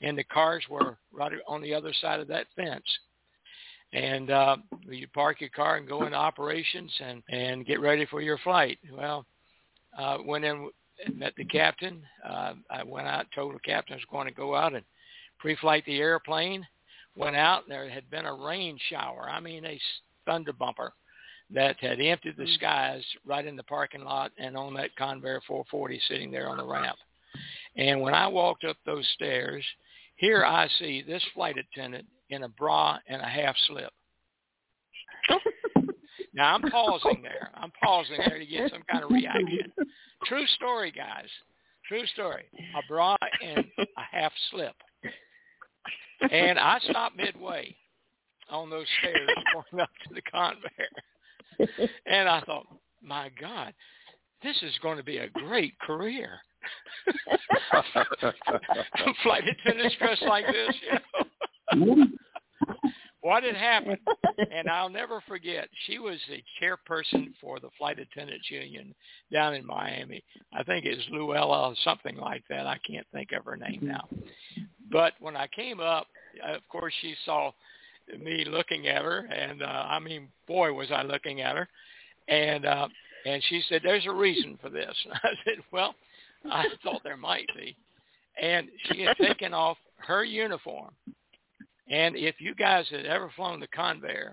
[0.00, 2.84] and the cars were right on the other side of that fence.
[3.92, 4.56] And uh,
[4.88, 8.78] you park your car and go into operations and and get ready for your flight.
[8.92, 9.26] Well,
[9.98, 10.70] uh, went in
[11.04, 12.02] and met the captain.
[12.26, 14.84] Uh, I went out, told the captain I was going to go out and
[15.38, 16.66] pre-flight the airplane.
[17.16, 19.28] Went out and there had been a rain shower.
[19.28, 19.80] I mean, a
[20.26, 20.92] thunder bumper
[21.50, 22.54] that had emptied the mm.
[22.54, 26.66] skies right in the parking lot and on that Convair 440 sitting there on the
[26.66, 26.98] ramp.
[27.76, 29.64] And when I walked up those stairs,
[30.16, 33.92] here I see this flight attendant in a bra and a half slip.
[36.34, 37.50] now I'm pausing there.
[37.54, 39.72] I'm pausing there to get some kind of reaction.
[40.24, 41.28] True story, guys.
[41.86, 42.44] True story.
[42.76, 44.74] A bra and a half slip.
[46.30, 47.76] And I stopped midway
[48.50, 50.88] on those stairs going up to the Convair.
[52.06, 52.66] And I thought,
[53.02, 53.74] my God,
[54.42, 56.38] this is going to be a great career.
[59.22, 60.98] Flight attendants dressed like this, you
[61.86, 62.06] know.
[63.26, 63.98] what had happened,
[64.52, 68.94] and I'll never forget, she was the chairperson for the Flight Attendants Union
[69.32, 70.22] down in Miami.
[70.52, 72.68] I think it was Luella or something like that.
[72.68, 74.06] I can't think of her name now.
[74.92, 76.06] But when I came up,
[76.46, 77.50] of course, she saw
[78.16, 81.68] me looking at her, and uh, I mean, boy, was I looking at her.
[82.28, 82.86] And uh,
[83.24, 85.96] and she said, "There's a reason for this." And I said, "Well,
[86.48, 87.76] I thought there might be."
[88.40, 90.92] And she had taken off her uniform.
[91.88, 94.32] And if you guys had ever flown the Convair,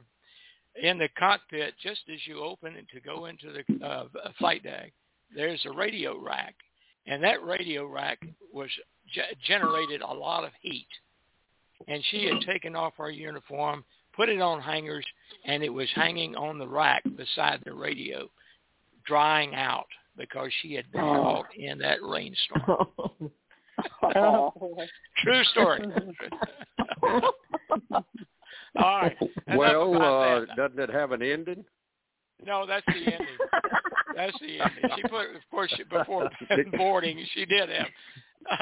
[0.81, 4.05] in the cockpit, just as you open it to go into the uh,
[4.39, 4.91] flight deck,
[5.35, 6.55] there's a radio rack,
[7.05, 8.19] and that radio rack
[8.51, 8.69] was
[9.13, 10.87] ge- generated a lot of heat.
[11.87, 13.83] And she had taken off her uniform,
[14.15, 15.05] put it on hangers,
[15.45, 18.29] and it was hanging on the rack beside the radio,
[19.05, 19.87] drying out
[20.17, 22.87] because she had been caught in that rainstorm.
[24.15, 24.53] Oh.
[25.23, 25.81] True story.
[28.83, 29.17] All right.
[29.55, 30.55] Well, uh, that.
[30.55, 31.63] doesn't it have an ending?
[32.45, 33.37] No, that's the ending.
[34.15, 34.97] That's the ending.
[34.97, 36.29] She put, of course, she, before
[36.77, 37.87] boarding, she did have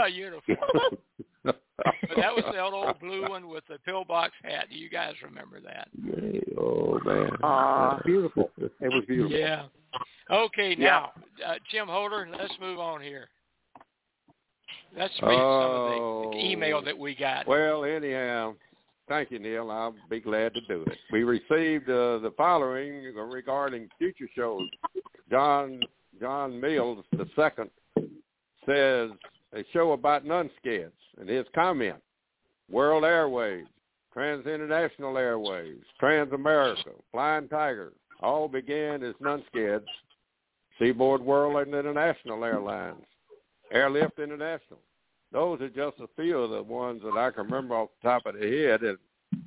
[0.05, 0.57] a uniform,
[1.43, 1.59] but
[2.15, 4.67] that was the old blue one with the pillbox hat.
[4.69, 5.88] Do you guys remember that?
[6.59, 7.91] oh man, Aw.
[7.95, 8.51] That's beautiful.
[8.59, 9.38] It was beautiful.
[9.38, 9.63] Yeah.
[10.30, 11.11] Okay, now
[11.45, 13.28] uh, Jim Holder, let's move on here.
[14.95, 16.24] Let's read some Oh.
[16.28, 17.47] of the email that we got.
[17.47, 18.55] Well, anyhow,
[19.08, 19.72] thank you, Neil.
[19.72, 20.97] I'll be glad to do it.
[21.12, 24.68] We received uh, the following regarding future shows.
[25.30, 25.82] John
[26.20, 27.70] John Mills the second
[28.66, 29.10] says
[29.54, 31.97] a show about nonskeds, and his comment:
[32.70, 33.66] World Airways,
[34.14, 39.86] Trans International Airways, Trans America, Flying Tiger, all began as nonskeds.
[40.80, 43.06] Seaboard World and International Airlines,
[43.72, 44.80] Airlift International.
[45.32, 48.25] Those are just a few of the ones that I can remember off the top
[48.25, 48.97] of the head and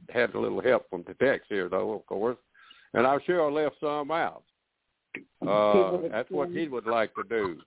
[0.08, 2.38] had a little help from the text here though, of course.
[2.94, 4.44] And I'm sure I left some out.
[5.46, 7.58] Uh, that's what he would like to do.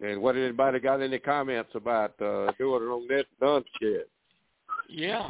[0.00, 4.02] And what anybody got any comments about uh, doing it on that nonsked?
[4.88, 5.28] Yeah.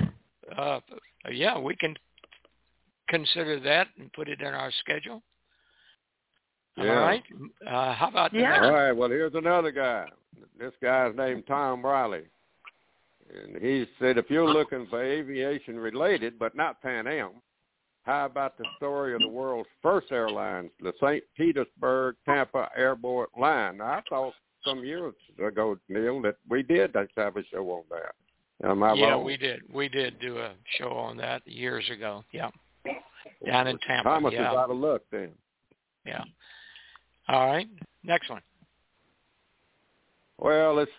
[0.56, 0.80] Uh,
[1.30, 1.94] yeah, we can
[3.08, 5.22] consider that and put it in our schedule.
[6.76, 6.90] Yeah.
[6.90, 7.22] All right.
[7.66, 8.50] Uh, how about the Yeah.
[8.50, 8.92] next All right.
[8.92, 10.08] Well, here's another guy.
[10.58, 12.26] This guy's named Tom Riley.
[13.34, 17.42] And he said, if you're looking for aviation related, but not Pan Am,
[18.04, 21.24] how about the story of the world's first airline, the St.
[21.36, 23.78] Petersburg Tampa Airboat Line?
[23.78, 25.14] Now, I thought some years
[25.44, 28.68] ago, Neil, that we did have a show on that.
[28.68, 29.24] Am I yeah, wrong?
[29.24, 29.62] we did.
[29.72, 32.24] We did do a show on that years ago.
[32.32, 32.50] Yeah,
[33.44, 34.08] down in Tampa.
[34.08, 34.50] Thomas yeah.
[34.52, 35.30] is out of luck then.
[36.06, 36.22] Yeah.
[37.28, 37.68] All right.
[38.04, 38.42] Next one.
[40.38, 40.92] Well, it's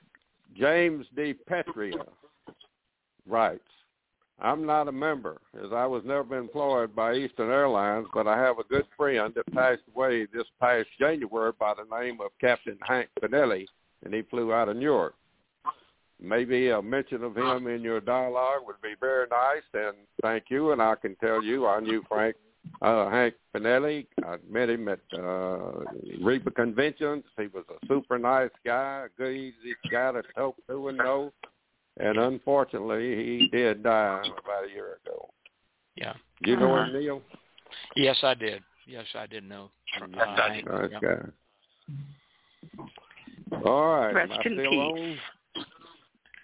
[0.58, 1.36] James D.
[1.50, 2.06] Petria
[3.28, 3.62] writes,
[4.40, 8.60] I'm not a member, as I was never employed by Eastern Airlines, but I have
[8.60, 13.10] a good friend that passed away this past January by the name of Captain Hank
[13.20, 13.66] Finelli,
[14.06, 15.16] and he flew out of New York.
[16.20, 20.72] Maybe a mention of him in your dialogue would be very nice, and thank you.
[20.72, 22.36] And I can tell you, I knew Frank
[22.82, 24.08] uh, Hank Finelli.
[24.24, 25.84] I met him at uh,
[26.22, 27.24] REPA conventions.
[27.38, 31.34] He was a super nice guy, a good, easy guy to talk to and know.
[32.00, 35.30] And unfortunately, he did die about a year ago.
[35.96, 36.14] Yeah.
[36.44, 36.92] Do you know Uh-huh.
[36.94, 37.22] him, Neil?
[37.96, 38.62] Yes, I did.
[38.86, 39.70] Yes, I did know.
[40.00, 40.68] Uh, Hank.
[40.68, 41.00] Nice Yeah.
[41.02, 41.26] guy.
[43.66, 44.14] All right.
[44.14, 45.20] Rest am I in still peace.
[45.56, 45.66] on?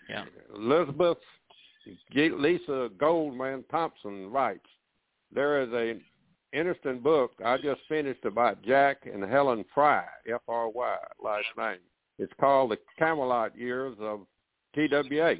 [0.09, 0.25] Yeah.
[0.55, 1.17] Elizabeth
[2.15, 4.65] Lisa Goldman Thompson writes,
[5.31, 5.99] there is a
[6.53, 11.79] interesting book I just finished about Jack and Helen Fry, F-R-Y, last name.
[12.19, 14.21] It's called The Camelot Years of
[14.75, 15.35] TWA.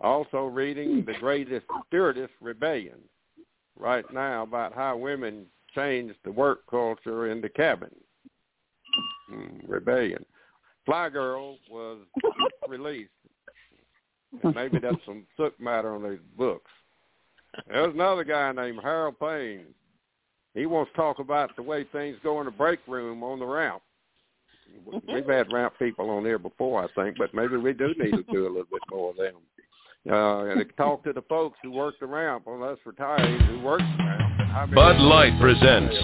[0.00, 2.98] Also reading The Greatest Stewardess Rebellion
[3.78, 7.90] right now about how women changed the work culture in the cabin.
[9.32, 10.24] Mm, rebellion.
[10.84, 11.98] Fly Girl was
[12.68, 13.10] released.
[14.42, 16.70] And maybe that's some soot matter on these books.
[17.68, 19.66] There's another guy named Harold Payne.
[20.56, 23.44] He wants to talk about the way things go in the break room on the
[23.44, 23.82] ramp.
[25.06, 28.24] We've had ramp people on there before, I think, but maybe we do need to
[28.32, 29.34] do a little bit more of them.
[30.10, 33.60] Uh, and to talk to the folks who work the ramp, well, us retirees who
[33.60, 34.40] work the ramp.
[34.40, 35.94] and how Bud Light presents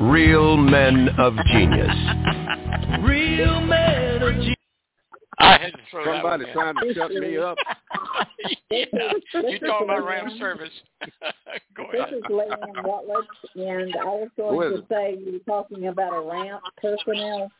[0.00, 1.86] Real Men of Genius.
[3.02, 4.56] Real Men of G-
[5.42, 7.58] I had to throw Somebody that trying to shut me up.
[8.70, 8.84] yeah.
[9.34, 10.70] You talking about ram service?
[11.76, 12.14] Go This ahead.
[12.14, 13.26] is Leanne Rutledge,
[13.56, 17.50] and I was going to say you were talking about a ramp personnel.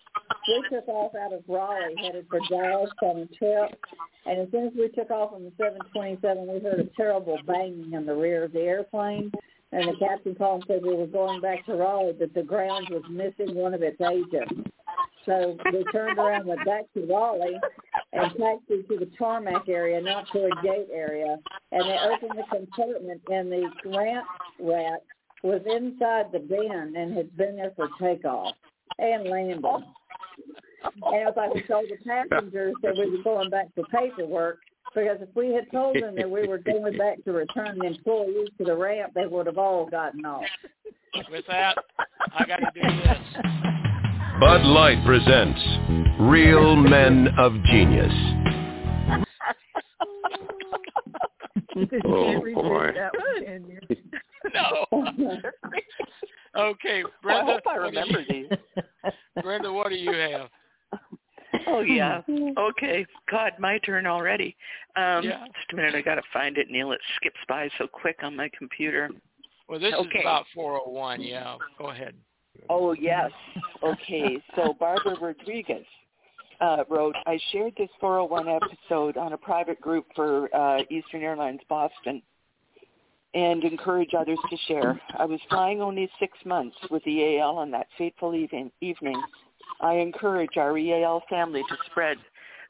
[0.49, 3.79] We took off out of Raleigh, headed for Dallas on a trip,
[4.27, 7.93] and as soon as we took off on the 727, we heard a terrible banging
[7.93, 9.33] in the rear of the airplane.
[9.75, 12.89] And the captain called and said we were going back to Raleigh, but the ground
[12.91, 14.71] was missing one of its agents.
[15.27, 17.61] So we turned around, went back to Raleigh,
[18.13, 21.39] and taxied to the tarmac area, not to a gate area.
[21.71, 24.27] And they opened the compartment, and the ramp
[24.61, 25.03] rat
[25.43, 28.55] was inside the bin and had been there for takeoff
[28.99, 29.63] and landing.
[29.65, 34.59] And it was like we told the passengers that we were going back for paperwork
[34.95, 38.49] because if we had told them that we were going back to return the employees
[38.59, 40.45] to the ramp, they would have all gotten off.
[41.31, 41.79] With that,
[42.37, 43.82] I got to do this.
[44.41, 45.61] Bud Light presents
[46.19, 48.13] Real Men of Genius.
[52.05, 52.91] Oh, boy.
[52.95, 53.97] that one, can you?
[54.55, 55.41] No.
[56.55, 57.53] Okay, Well, I Brenda.
[57.53, 59.13] hope I what do remember you- these.
[59.43, 60.49] Brenda, what do you have?
[61.67, 62.21] Oh yeah.
[62.59, 63.07] Okay.
[63.31, 64.57] God, my turn already.
[64.97, 65.45] Um Yeah.
[65.55, 66.93] just a minute, I gotta find it, Neil.
[66.93, 69.09] It skips by so quick on my computer.
[69.69, 70.21] Well, this is Okay.
[70.21, 71.23] about 401.
[71.23, 72.15] Yeah, go ahead.
[72.69, 73.31] Oh yes.
[73.83, 74.39] Okay.
[74.57, 75.85] So Barbara Rodriguez
[76.61, 81.61] uh, wrote, I shared this 401 episode on a private group for uh, Eastern Airlines
[81.69, 82.23] Boston
[83.35, 85.01] and encourage others to share.
[85.19, 88.71] I was flying only six months with EAL on that fateful evening.
[88.81, 89.21] evening.
[89.81, 92.19] I encourage our EAL family to spread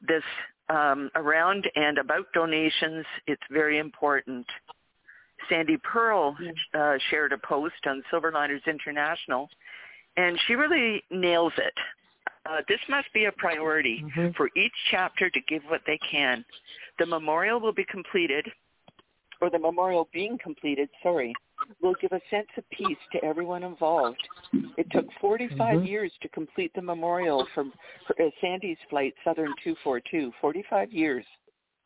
[0.06, 0.22] this
[0.68, 3.04] um, around and about donations.
[3.26, 4.46] It's very important.
[5.48, 6.36] Sandy Pearl
[6.74, 9.48] uh, shared a post on Silverliners International,
[10.16, 11.74] and she really nails it.
[12.44, 14.04] Uh, this must be a priority
[14.36, 16.44] for each chapter to give what they can.
[16.98, 18.46] The memorial will be completed,
[19.40, 21.32] or the memorial being completed, sorry,
[21.80, 24.20] will give a sense of peace to everyone involved.
[24.76, 27.64] It took 45 years to complete the memorial for,
[28.06, 30.32] for uh, Sandy's flight, Southern 242.
[30.40, 31.24] 45 years.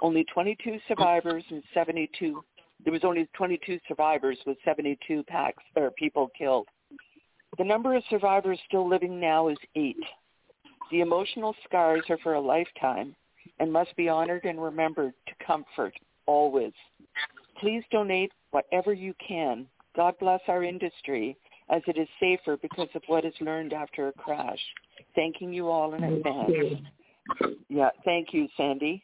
[0.01, 2.43] Only 22 survivors and 72.
[2.85, 6.69] There was only 22 survivors with 72 packs or people killed.
[7.59, 9.97] The number of survivors still living now is eight.
[10.91, 13.15] The emotional scars are for a lifetime
[13.59, 15.95] and must be honored and remembered to comfort
[16.27, 16.73] always.
[17.61, 19.67] Please donate whatever you can.
[19.95, 21.37] God bless our industry
[21.71, 24.61] as it is safer because of what is learned after a crash.
[25.15, 26.53] Thanking you all in advance.
[27.69, 29.03] Yeah, thank you, Sandy.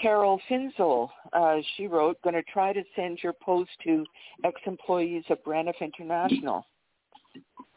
[0.00, 4.04] Carol Finzel, uh, she wrote, going to try to send your post to
[4.44, 6.66] ex-employees of Braniff International.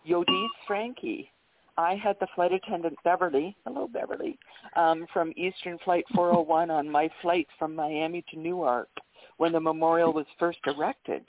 [0.07, 1.31] Yodis Frankie,
[1.77, 4.37] I had the flight attendant Beverly, hello Beverly,
[4.75, 8.89] um, from Eastern Flight 401 on my flight from Miami to Newark
[9.37, 11.23] when the memorial was first erected.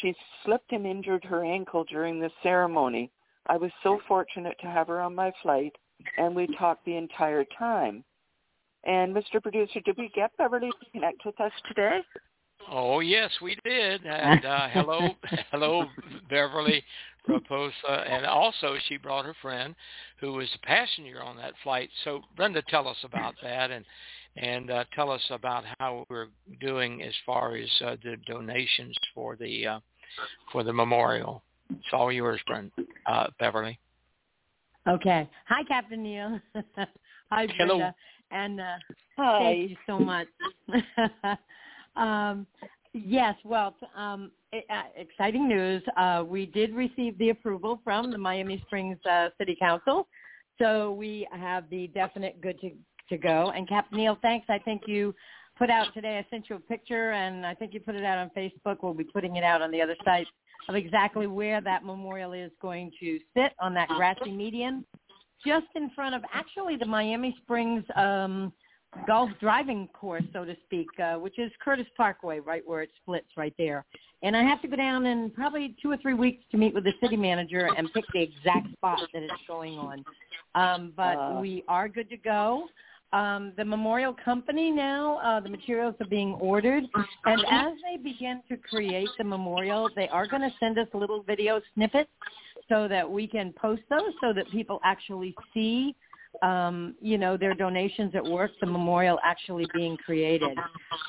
[0.00, 3.10] She slipped and injured her ankle during the ceremony.
[3.46, 5.72] I was so fortunate to have her on my flight,
[6.16, 8.04] and we talked the entire time.
[8.84, 9.42] And Mr.
[9.42, 12.00] Producer, did we get Beverly to connect with us today?
[12.70, 14.04] Oh yes, we did.
[14.06, 15.10] And uh, hello,
[15.50, 15.84] hello,
[16.28, 16.82] Beverly
[17.28, 19.74] Raposa, and also she brought her friend,
[20.20, 21.88] who was a passenger on that flight.
[22.04, 23.84] So Brenda, tell us about that, and
[24.36, 26.28] and uh, tell us about how we're
[26.60, 29.80] doing as far as uh, the donations for the uh,
[30.50, 31.42] for the memorial.
[31.70, 32.72] It's all yours, Brenda,
[33.06, 33.78] uh, Beverly.
[34.88, 35.28] Okay.
[35.46, 36.40] Hi, Captain Neil.
[37.30, 37.54] Hi, Brenda.
[37.56, 37.90] Hello.
[38.30, 38.76] And uh,
[39.18, 39.38] Hi.
[39.38, 40.26] thank you so much.
[41.96, 42.46] um,
[42.92, 44.41] yes, well, um, it,
[44.96, 45.82] exciting news.
[45.96, 50.06] Uh, we did receive the approval from the Miami Springs uh, City Council,
[50.60, 52.70] so we have the definite good to,
[53.08, 53.52] to go.
[53.54, 54.46] And Captain Neil, thanks.
[54.48, 55.14] I think you
[55.58, 56.18] put out today.
[56.18, 58.78] I sent you a picture, and I think you put it out on Facebook.
[58.82, 60.26] We'll be putting it out on the other site
[60.68, 64.84] of exactly where that memorial is going to sit on that grassy median,
[65.44, 68.52] just in front of actually the Miami Springs um,
[69.06, 73.26] golf driving course, so to speak, uh, which is Curtis Parkway, right where it splits
[73.36, 73.84] right there.
[74.22, 76.84] And I have to go down in probably two or three weeks to meet with
[76.84, 80.04] the city manager and pick the exact spot that it's going on.
[80.54, 81.38] Um, but Uh.
[81.40, 82.68] we are good to go.
[83.12, 86.84] Um, the memorial company now, uh, the materials are being ordered,
[87.26, 91.22] and as they begin to create the memorial, they are going to send us little
[91.22, 92.10] video snippets
[92.70, 95.94] so that we can post those so that people actually see
[96.40, 100.56] um, you know, their donations at work, the memorial actually being created.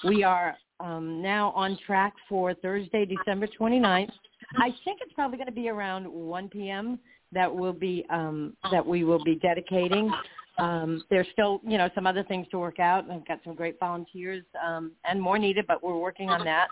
[0.03, 4.11] We are um, now on track for Thursday, December 29th.
[4.57, 6.99] I think it's probably going to be around 1 p.m.
[7.31, 10.11] that will be um, that we will be dedicating.
[10.59, 13.09] Um, there's still, you know, some other things to work out.
[13.09, 16.67] I've got some great volunteers um, and more needed, but we're working on that.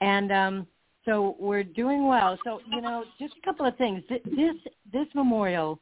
[0.00, 0.66] And um,
[1.04, 2.36] so we're doing well.
[2.44, 4.02] So, you know, just a couple of things.
[4.08, 4.56] This
[4.92, 5.78] this memorial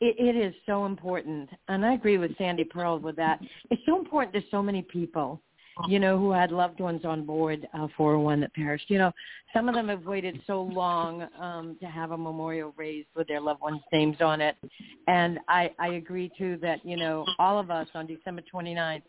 [0.00, 3.40] it, it is so important, and I agree with Sandy Pearl with that.
[3.70, 5.40] It's so important to so many people,
[5.88, 8.90] you know, who had loved ones on board uh, for one that perished.
[8.90, 9.12] You know,
[9.52, 13.40] some of them have waited so long um, to have a memorial raised with their
[13.40, 14.56] loved ones' names on it,
[15.06, 19.02] and I, I agree too that you know all of us on December 29th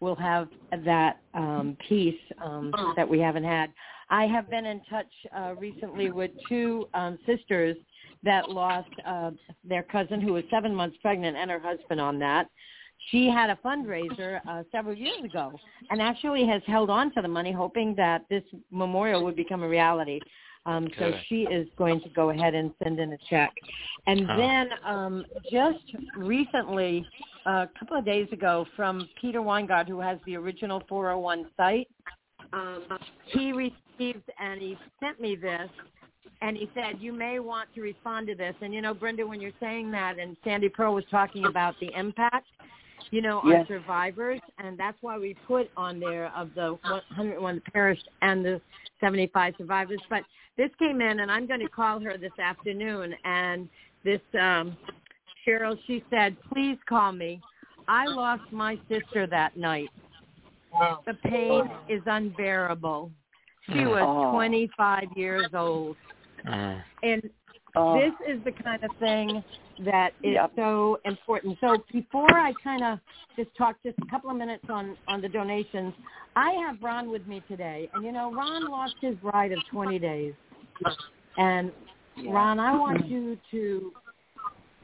[0.00, 0.48] will have
[0.84, 2.14] that um, piece
[2.44, 3.72] um, that we haven't had.
[4.10, 7.76] I have been in touch uh, recently with two um, sisters
[8.26, 9.30] that lost uh,
[9.64, 12.48] their cousin who was seven months pregnant and her husband on that.
[13.10, 15.52] She had a fundraiser uh, several years ago
[15.90, 19.68] and actually has held on to the money hoping that this memorial would become a
[19.68, 20.20] reality.
[20.66, 21.20] Um, so Good.
[21.28, 23.52] she is going to go ahead and send in a check.
[24.08, 24.36] And Oh.
[24.36, 27.06] then um, just recently,
[27.46, 31.88] a couple of days ago, from Peter Weingart, who has the original 401 site,
[32.52, 32.82] um,
[33.26, 35.70] he received and he sent me this
[36.42, 38.54] and he said, you may want to respond to this.
[38.60, 41.90] And, you know, Brenda, when you're saying that, and Sandy Pearl was talking about the
[41.96, 42.46] impact,
[43.10, 47.72] you know, on survivors, and that's why we put on there of the 101 that
[47.72, 48.60] perished and the
[49.00, 50.00] 75 survivors.
[50.10, 50.22] But
[50.56, 53.68] this came in, and I'm going to call her this afternoon, and
[54.04, 54.76] this um,
[55.46, 57.40] Cheryl, she said, please call me.
[57.88, 59.88] I lost my sister that night.
[61.06, 63.10] The pain is unbearable.
[63.72, 64.32] She was Oh.
[64.32, 65.96] 25 years old.
[66.46, 67.30] Uh, And
[67.78, 67.94] Oh.
[67.94, 69.44] this is the kind of thing
[69.80, 70.52] that is Yep.
[70.56, 71.58] so important.
[71.60, 72.98] So before I kind of
[73.36, 75.92] just talk just a couple of minutes on on the donations,
[76.36, 79.98] I have Ron with me today, and you know Ron lost his bride of 20
[79.98, 80.32] days,
[81.36, 81.70] and
[82.26, 83.92] Ron, I want you to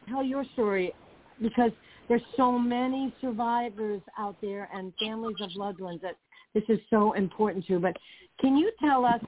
[0.08, 0.92] tell your story
[1.40, 1.72] because
[2.08, 6.16] there's so many survivors out there and families of loved ones that
[6.54, 7.78] this is so important to.
[7.78, 7.96] But
[8.40, 9.20] can you tell us,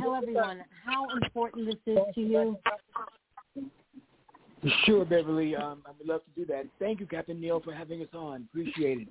[0.00, 2.58] tell everyone how important this is to you?
[4.84, 5.56] Sure, Beverly.
[5.56, 6.66] Um, I would love to do that.
[6.78, 8.46] Thank you, Captain Neil, for having us on.
[8.50, 9.08] Appreciate it.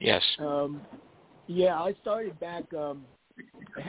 [0.00, 0.22] yes.
[0.38, 0.80] Um,
[1.46, 2.64] yeah, I started back.
[2.74, 3.04] Um,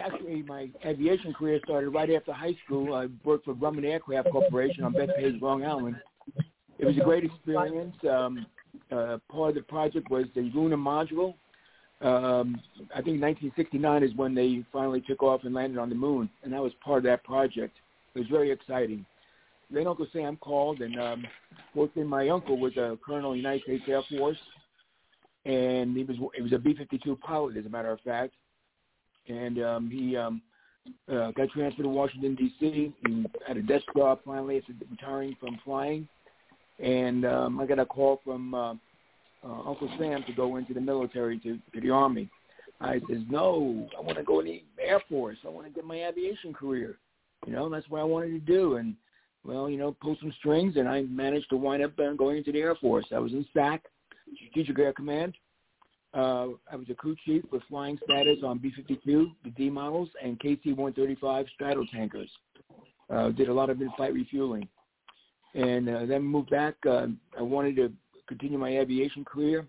[0.02, 2.94] actually, my aviation career started right after high school.
[2.94, 5.96] I worked for Grumman Aircraft Corporation on Bethpage, Long Island.
[6.78, 7.96] It was a great experience.
[8.10, 8.46] Um,
[8.92, 11.36] uh, part of the project was the lunar module.
[12.04, 12.60] Um,
[12.91, 16.54] I think 1969 is when they finally took off and landed on the moon, and
[16.54, 17.78] I was part of that project.
[18.14, 19.06] It was very exciting.
[19.72, 21.26] then Uncle Sam called, and um,
[21.74, 24.38] fortunately, my uncle was a colonel in United States Air Force,
[25.45, 28.34] and he was he was a B-52 pilot, as a matter of fact,
[29.30, 30.41] and um, he um,
[31.10, 32.93] uh, got transferred to Washington D.C.
[33.06, 36.06] and had a desk job finally retiring from flying,
[36.80, 38.74] and um, I got a call from uh,
[39.44, 42.30] uh, Uncle Sam to go into the military to, to the Army.
[42.82, 45.38] I says, no, I want to go in the Air Force.
[45.46, 46.98] I want to get my aviation career.
[47.46, 48.76] You know, that's what I wanted to do.
[48.76, 48.96] And,
[49.46, 52.52] well, you know, pull some strings, and I managed to wind up uh, going into
[52.52, 53.06] the Air Force.
[53.14, 53.84] I was in SAC,
[54.36, 55.36] Strategic Air Command.
[56.14, 60.39] Uh, I was a crew chief with flying status on B-52, the D models, and
[60.39, 62.30] KC-135 Stratotankers.
[63.10, 64.68] Uh, did a lot of in-flight refueling.
[65.56, 66.76] And uh, then moved back.
[66.88, 67.91] Uh, I wanted to
[68.28, 69.66] continue my aviation career.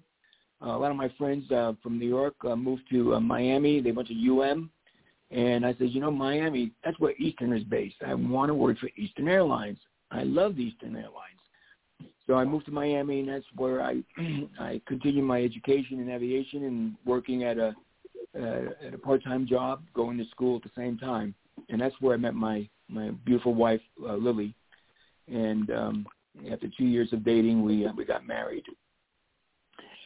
[0.62, 3.80] Uh, a lot of my friends uh, from New York uh, moved to uh, Miami.
[3.80, 4.70] They went to UM.
[5.30, 7.96] And I said, you know, Miami, that's where Eastern is based.
[8.06, 9.78] I want to work for Eastern Airlines.
[10.10, 11.10] I love Eastern Airlines.
[12.26, 14.02] So I moved to Miami, and that's where I
[14.60, 17.74] I continued my education in aviation and working at a
[18.38, 21.34] uh, at a part-time job, going to school at the same time.
[21.68, 24.54] And that's where I met my my beautiful wife, uh, Lily.
[25.28, 26.06] And um,
[26.50, 28.64] after two years of dating, we uh, we got married.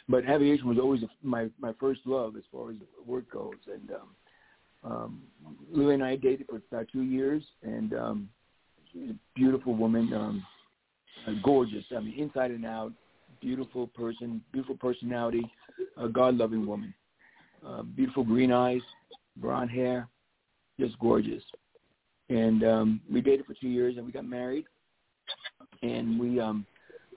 [0.09, 2.77] But aviation was always my my first love as far as
[3.07, 5.23] work goes, and um, um,
[5.71, 8.29] Lily and I dated for about two years, and um,
[8.93, 10.47] she's a beautiful woman, um,
[11.43, 11.85] gorgeous.
[11.95, 12.93] I mean, inside and out,
[13.41, 15.45] beautiful person, beautiful personality,
[15.97, 16.95] a God-loving woman,
[17.67, 18.83] uh, beautiful green eyes,
[19.37, 20.09] brown hair,
[20.79, 21.43] just gorgeous.
[22.31, 24.65] And um, we dated for two years, and we got married
[25.83, 26.67] and we um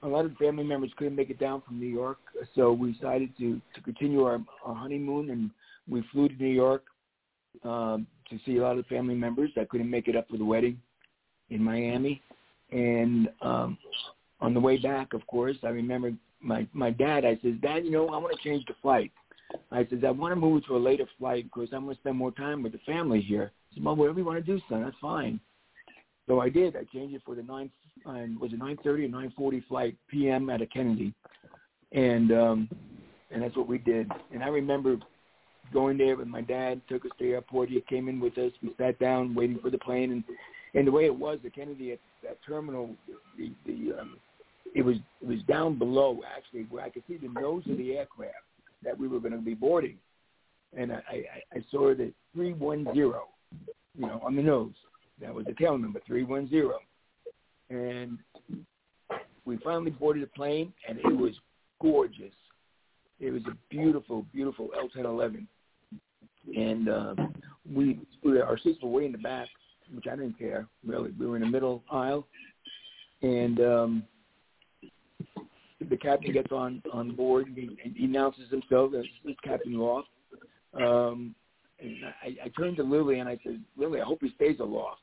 [0.03, 2.18] a lot of family members couldn't make it down from New York,
[2.55, 5.51] so we decided to to continue our, our honeymoon, and
[5.88, 6.84] we flew to New York
[7.64, 10.45] um, to see a lot of family members that couldn't make it up for the
[10.45, 10.80] wedding
[11.49, 12.22] in Miami.
[12.72, 13.78] And um,
[14.39, 17.26] on the way back, of course, I remember my my dad.
[17.26, 19.12] I says, Dad, you know, I want to change the flight.
[19.72, 22.16] I says, I want to move to a later flight because I'm going to spend
[22.18, 23.51] more time with the family here.
[23.70, 25.39] He said, Well, whatever you want to do, son, that's fine.
[26.32, 26.78] So I did.
[26.78, 27.70] I changed it for the nine
[28.06, 30.50] and was it 9:30 or 9:40 flight p.m.
[30.50, 31.14] at a Kennedy,
[31.92, 32.70] and um,
[33.32, 34.10] and that's what we did.
[34.34, 34.96] And I remember
[35.74, 36.80] going there with my dad.
[36.88, 37.68] Took us to the airport.
[37.68, 38.54] He came in with us.
[38.64, 40.24] We sat down waiting for the plane, and
[40.74, 42.96] and the way it was, the Kennedy at that terminal,
[43.38, 44.16] the the um,
[44.74, 47.98] it was it was down below actually where I could see the nose of the
[47.98, 48.36] aircraft
[48.86, 49.98] that we were going to be boarding,
[50.78, 53.24] and I I, I saw the three one zero,
[53.98, 54.72] you know, on the nose.
[55.22, 56.80] That was the tail number three one zero
[57.72, 58.17] and
[59.45, 61.34] we finally boarded the plane, and it was
[61.82, 62.34] gorgeous.
[63.19, 65.47] It was a beautiful, beautiful L-1011,
[66.55, 67.15] and uh,
[67.72, 69.47] we, we our seats were way in the back,
[69.93, 71.11] which I didn't care really.
[71.19, 72.28] We were in the middle aisle,
[73.22, 74.03] and um,
[75.89, 77.47] the captain gets on on board.
[77.47, 79.05] And he, and he announces himself as
[79.43, 80.07] Captain Loft.
[80.74, 81.36] Um,
[81.80, 85.01] and I, I turned to Lily and I said, Lily, I hope he stays aloft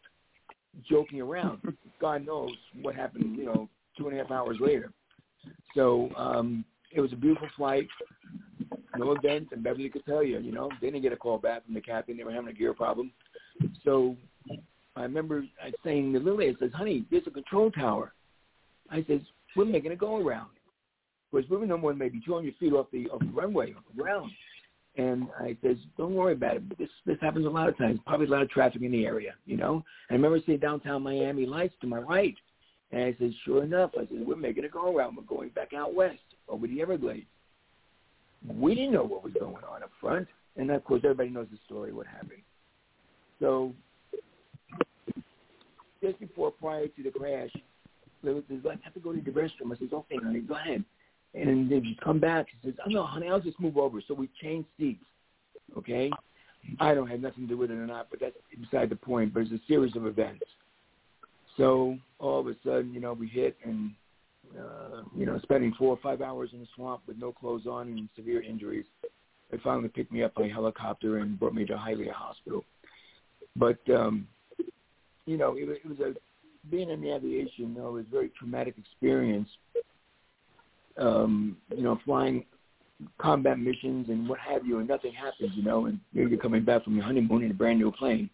[0.88, 1.60] joking around.
[2.00, 2.52] God knows
[2.82, 4.92] what happened, you know, two and a half hours later.
[5.74, 6.64] So um,
[6.94, 7.86] it was a beautiful flight,
[8.96, 11.64] no events, and Beverly could tell you, you know, they didn't get a call back
[11.64, 12.16] from the captain.
[12.16, 13.12] They were having a gear problem.
[13.84, 14.16] So
[14.96, 15.44] I remember
[15.84, 18.12] saying to Lily, I says, honey, there's a control tower.
[18.90, 19.20] I says,
[19.56, 20.50] we're making a go around.
[21.30, 23.82] Because we were no more than maybe 200 feet off the, off the runway, off
[23.94, 24.30] the ground.
[24.98, 26.76] And I says, don't worry about it.
[26.78, 28.00] This this happens a lot of times.
[28.04, 29.84] Probably a lot of traffic in the area, you know.
[30.10, 32.34] I remember seeing downtown Miami lights to my right.
[32.90, 35.16] And I said, sure enough, I said, we're making a go around.
[35.16, 36.18] We're going back out west
[36.48, 37.26] over the Everglades.
[38.46, 40.26] We didn't know what was going on up front.
[40.56, 42.42] And of course, everybody knows the story, what happened.
[43.38, 43.72] So
[46.02, 47.50] just before, prior to the crash,
[48.24, 49.72] Lily says, I have to go to the restroom.
[49.72, 50.84] I says, okay, honey, go ahead.
[51.34, 54.00] And then you come back, he says, oh, no, honey, I'll just move over.
[54.06, 55.04] So we changed seats,
[55.76, 56.10] okay?
[56.80, 59.32] I don't have nothing to do with it or not, but that's beside the point.
[59.34, 60.44] But it's a series of events.
[61.56, 63.92] So all of a sudden, you know, we hit and,
[64.58, 67.88] uh, you know, spending four or five hours in the swamp with no clothes on
[67.88, 68.86] and severe injuries.
[69.50, 72.64] They finally picked me up by helicopter and brought me to Hialeah Hospital.
[73.56, 74.26] But, um,
[75.26, 76.14] you know, it, it was a,
[76.70, 79.48] being in the aviation, you know, it was a very traumatic experience
[80.98, 82.44] um, you know, flying
[83.18, 86.84] combat missions and what have you, and nothing happens, you know, and you're coming back
[86.84, 88.28] from your honeymoon in a brand new plane.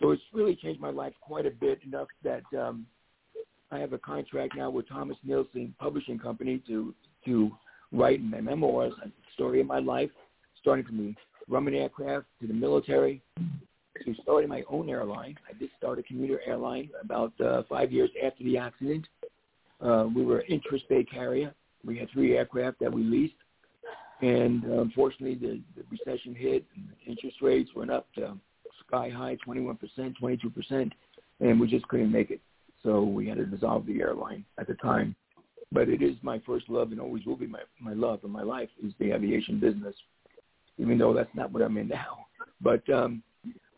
[0.00, 2.86] So it's really changed my life quite a bit, enough that um,
[3.70, 6.94] I have a contract now with Thomas Nelson Publishing Company to
[7.26, 7.50] to
[7.92, 10.10] write my memoirs, a story of my life,
[10.60, 11.14] starting from the
[11.50, 13.20] Grumman aircraft to the military,
[14.04, 15.36] to starting my own airline.
[15.48, 19.06] I did start a commuter airline about uh, five years after the accident.
[19.80, 21.54] Uh, we were an intrastate carrier.
[21.84, 23.34] We had three aircraft that we leased.
[24.22, 28.36] And uh, unfortunately, the, the recession hit and interest rates went up to
[28.86, 29.78] sky high, 21%,
[30.20, 30.90] 22%,
[31.40, 32.40] and we just couldn't make it.
[32.82, 35.14] So we had to dissolve the airline at the time.
[35.72, 38.42] But it is my first love and always will be my, my love in my
[38.42, 39.94] life is the aviation business,
[40.78, 42.26] even though that's not what I'm in now.
[42.60, 43.22] But um,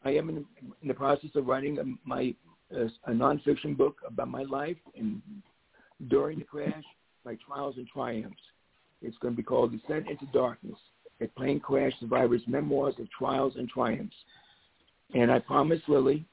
[0.05, 0.45] I am in,
[0.81, 2.35] in the process of writing a, my
[2.75, 5.21] a, a nonfiction book about my life and
[6.09, 6.85] during the crash,
[7.25, 8.43] my trials and triumphs.
[9.01, 10.79] It's going to be called Descent into Darkness,
[11.21, 14.17] a plane crash survivor's memoirs of trials and triumphs.
[15.15, 16.25] And I promised Lily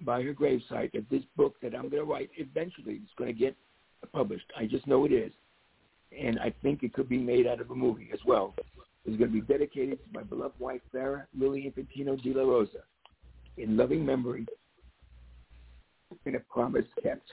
[0.00, 3.38] by her gravesite that this book that I'm going to write eventually is going to
[3.38, 3.56] get
[4.12, 4.46] published.
[4.56, 5.32] I just know it is.
[6.16, 8.54] And I think it could be made out of a movie as well.
[9.04, 12.84] It's going to be dedicated to my beloved wife, Sarah Lily Infantino de la Rosa,
[13.56, 14.46] in loving memory
[16.26, 17.32] and a promise kept.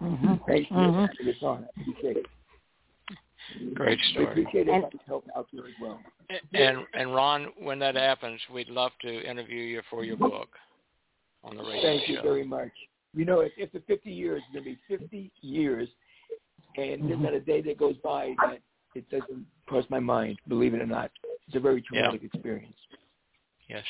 [0.00, 0.34] Mm-hmm.
[0.46, 0.76] Thank you.
[0.76, 1.28] Mm-hmm.
[1.28, 1.66] It's on.
[1.80, 2.26] Appreciate it.
[3.74, 4.26] Great I story.
[4.26, 4.84] appreciate it.
[4.92, 6.00] if help out there as well.
[6.52, 10.48] And and Ron, when that happens, we'd love to interview you for your book
[11.44, 12.12] on the radio Thank show.
[12.12, 12.70] you very much.
[13.14, 15.88] You know, if, if the 50 years, it's going to be 50 years,
[16.76, 18.60] and there's not a day that goes by that
[18.94, 21.10] it doesn't cross my mind, believe it or not.
[21.46, 22.76] It's a very traumatic experience.
[23.68, 23.84] Yes.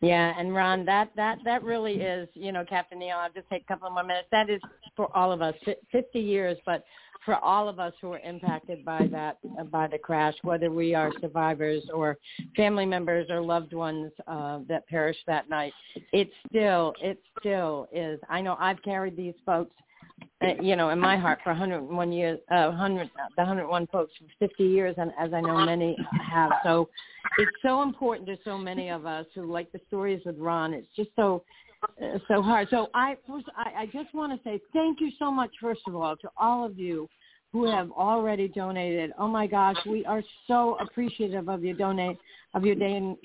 [0.00, 3.16] Yeah, and Ron, that that that really is, you know, Captain Neil.
[3.16, 4.28] I'll just take a couple more minutes.
[4.30, 4.60] That is
[4.94, 5.54] for all of us,
[5.90, 6.84] fifty years, but
[7.24, 9.38] for all of us who were impacted by that
[9.70, 12.16] by the crash, whether we are survivors or
[12.56, 15.72] family members or loved ones uh, that perished that night,
[16.12, 18.20] it still it still is.
[18.28, 19.74] I know I've carried these folks
[20.62, 24.64] you know, in my heart for 101 years, uh, 100, the 101 folks for 50
[24.64, 25.96] years, and as I know many
[26.30, 26.52] have.
[26.64, 26.88] So
[27.38, 30.74] it's so important to so many of us who like the stories with Ron.
[30.74, 31.42] It's just so,
[32.02, 32.68] uh, so hard.
[32.70, 35.96] So I, first, I, I just want to say thank you so much, first of
[35.96, 37.08] all, to all of you
[37.52, 39.12] who have already donated.
[39.18, 42.18] Oh my gosh, we are so appreciative of your donate
[42.54, 42.74] of your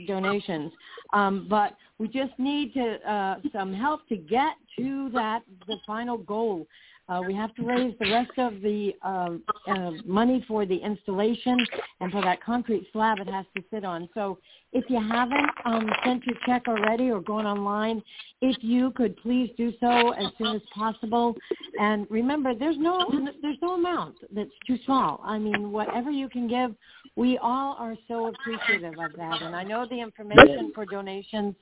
[0.07, 0.72] donations.
[1.13, 6.17] Um, but we just need to uh, some help to get to that the final
[6.17, 6.67] goal.
[7.12, 11.57] Uh, we have to raise the rest of the um, uh, money for the installation
[11.99, 14.07] and for that concrete slab it has to sit on.
[14.14, 14.38] So
[14.72, 18.01] if you haven't um, sent your check already or gone online,
[18.39, 21.36] if you could please do so as soon as possible.
[21.78, 23.05] And remember, there's no
[23.41, 25.20] there's no amount that's too small.
[25.26, 26.74] I mean, whatever you can give,
[27.18, 29.41] we all are so appreciative of that.
[29.41, 31.55] And I know the information for donations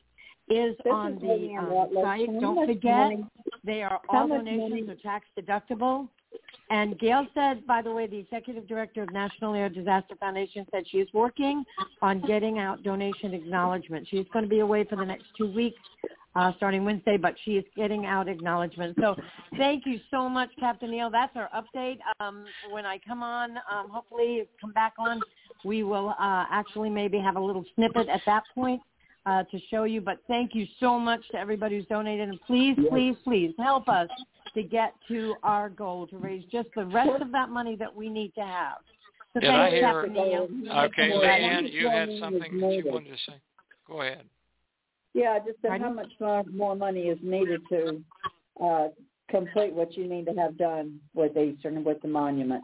[0.50, 2.28] is This on is the um, site.
[2.34, 3.26] How Don't forget, money-
[3.64, 6.08] they are all donations money- are tax deductible.
[6.72, 10.84] And Gail said, by the way, the executive director of National Air Disaster Foundation said
[10.88, 11.64] she is working
[12.04, 14.08] on getting out donation acknowledgement.
[14.08, 15.80] She's going to be away for the next two weeks,
[16.36, 18.95] uh, starting Wednesday, but she is getting out acknowledgement.
[19.02, 19.16] So
[19.58, 21.10] thank you so much, Captain Neil.
[21.10, 21.97] That's our update.
[22.20, 25.22] Um, when I come on, um, hopefully come back on,
[25.66, 28.80] we will uh, actually maybe have a little snippet at that point
[29.26, 30.02] uh, to show you.
[30.02, 32.30] But thank you so much to everybody who's donated.
[32.30, 34.10] And please, please, please help us
[34.54, 38.10] to get to our goal to raise just the rest of that money that we
[38.10, 38.78] need to have.
[39.34, 39.94] So Did I thanks, hear?
[39.94, 40.48] Captain Neil.
[40.86, 43.36] Okay, More Leanne, you had something that you wanted to say.
[43.88, 44.24] Go ahead.
[45.14, 48.02] Yeah, I just said how much more, more money is needed to
[48.64, 48.88] uh,
[49.30, 52.64] complete what you need to have done with Eastern with the monument.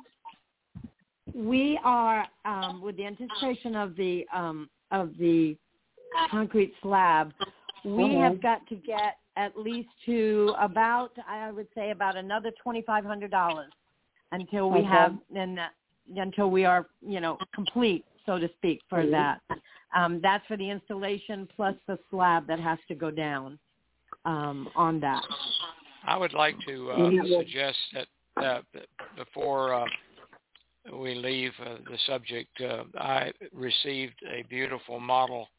[1.34, 5.58] We are um, with the anticipation of the um, of the
[6.30, 7.34] concrete slab.
[7.84, 8.20] We Uh-huh.
[8.24, 13.05] have got to get at least to about I would say about another twenty five
[13.05, 13.72] hundred dollars
[14.32, 14.88] until we Okay.
[14.88, 15.72] have and that,
[16.16, 19.11] until we are you know complete so to speak for Mhm.
[19.11, 19.41] that.
[19.93, 23.59] Um, that's for the installation plus the slab that has to go down
[24.26, 25.24] um, on that.
[26.03, 27.38] I would like to uh, Mhm.
[27.38, 28.07] suggest that
[28.38, 28.61] uh,
[29.16, 29.88] before uh,
[30.91, 35.49] we leave uh, the subject, uh, I received a beautiful model,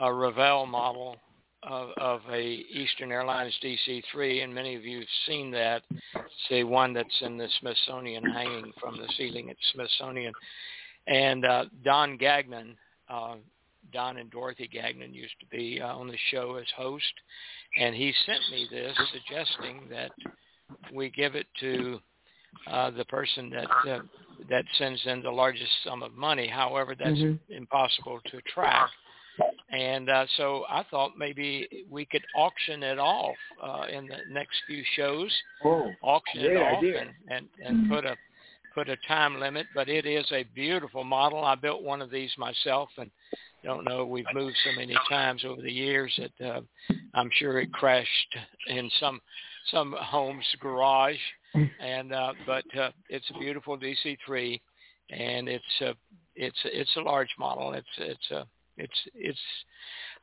[0.00, 1.16] a Revell model
[1.62, 5.82] of, of a Eastern Airlines DC-3, and many of you have seen that.
[6.14, 10.32] It's the one that's in the Smithsonian, hanging from the ceiling at Smithsonian.
[11.06, 12.76] And uh, Don Gagnon,
[13.08, 13.36] uh,
[13.92, 17.12] Don and Dorothy Gagnon used to be uh, on the show as host,
[17.78, 20.12] and he sent me this suggesting that
[20.94, 22.00] we give it to
[22.66, 24.00] uh, the person that uh,
[24.48, 26.46] that sends in the largest sum of money.
[26.46, 27.38] However, that's Mhm.
[27.50, 28.90] impossible to track.
[29.72, 34.56] And uh, so I thought maybe we could auction it off uh, in the next
[34.66, 35.32] few shows.
[35.64, 37.02] Oh, Auction it off idea.
[37.02, 38.16] and and, and put a
[38.74, 41.44] put a time limit, but it is a beautiful model.
[41.44, 43.10] I built one of these myself, and
[43.64, 46.60] don't know we've moved so many times over the years that uh,
[47.14, 48.36] I'm sure it crashed
[48.68, 49.20] in some
[49.70, 51.18] some home's garage.
[51.80, 54.60] And uh, but uh, it's a beautiful DC3,
[55.10, 55.94] and it's a
[56.36, 57.72] it's it's a large model.
[57.72, 58.46] It's it's a
[58.80, 59.38] it's it's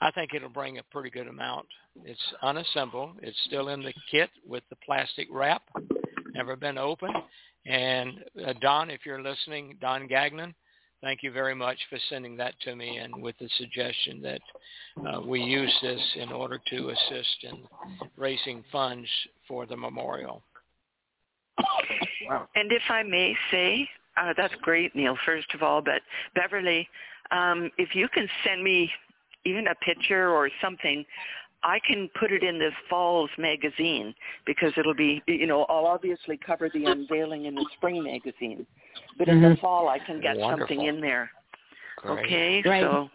[0.02, 1.68] I think it'll bring a pretty good amount.
[2.06, 3.18] It's unassembled.
[3.22, 5.64] It's still in the kit with the plastic wrap,
[6.34, 7.16] never been opened.
[7.66, 10.54] And uh, Don, if you're listening, Don Gagnon,
[11.02, 14.42] thank you very much for sending that to me and with the suggestion that
[15.06, 17.58] uh, we use this in order to assist in
[18.16, 19.08] raising funds
[19.48, 20.42] for the memorial.
[22.30, 22.48] Wow.
[22.56, 26.02] And if I may say, uh, that's great, Neil, first of all, but
[26.36, 26.88] Beverly,
[27.32, 28.90] um, if you can send me
[29.46, 31.06] even a picture or something,
[31.64, 34.14] I can put it in the Falls magazine
[34.46, 38.66] because it'll be, you know, I'll obviously cover the unveiling in the spring magazine,
[39.18, 39.52] but in mm-hmm.
[39.52, 40.68] the fall I can get Wonderful.
[40.68, 41.32] something in there.
[41.98, 42.26] Great.
[42.26, 42.82] Okay, Great.
[42.82, 43.10] so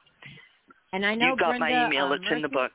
[0.92, 2.06] and I know you got Brenda, my email.
[2.06, 2.72] uh, it's in the book.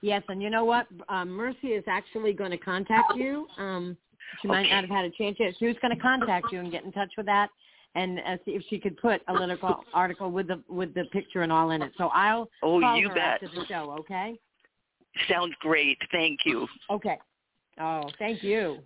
[0.00, 0.86] Yes, and you know what?
[1.08, 3.46] Um, Mercy is actually going to contact you.
[3.58, 3.96] Um,
[4.40, 5.54] she might not have had a chance yet.
[5.58, 7.50] She was going to contact you and get in touch with that,
[7.94, 9.56] and uh, see if she could put a little
[9.94, 11.92] article with the with the picture and all in it.
[11.96, 13.42] So I'll Oh, call you her bet.
[13.42, 13.96] after the show.
[14.00, 14.38] Okay.
[15.28, 15.98] Sounds great.
[16.10, 16.66] Thank you.
[16.90, 17.18] Okay.
[17.80, 18.78] Oh, thank you.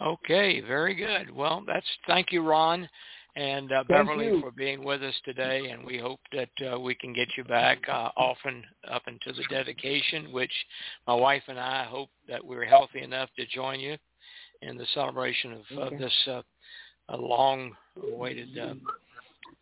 [0.00, 1.34] Okay, very good.
[1.34, 2.88] Well, that's thank you, Ron
[3.36, 4.40] and uh, Beverly you.
[4.40, 7.78] for being with us today, and we hope that uh, we can get you back
[7.88, 10.50] uh, often up until the dedication, which
[11.06, 13.96] my wife and I hope that we're healthy enough to join you
[14.62, 16.40] in the celebration of, of this uh,
[17.08, 18.74] a long-awaited uh,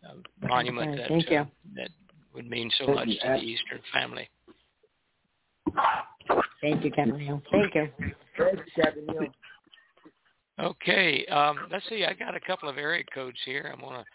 [0.07, 1.37] uh, monument Okay, that thank you.
[1.37, 1.89] uh, that
[2.33, 4.29] would mean so much to the Eastern family.
[6.61, 7.89] Thank you, Captain Thank you.
[8.37, 9.07] Thanks, Captain
[10.57, 12.05] Okay, um, let's see.
[12.05, 13.69] I got a couple of area codes here.
[13.73, 14.05] I'm going to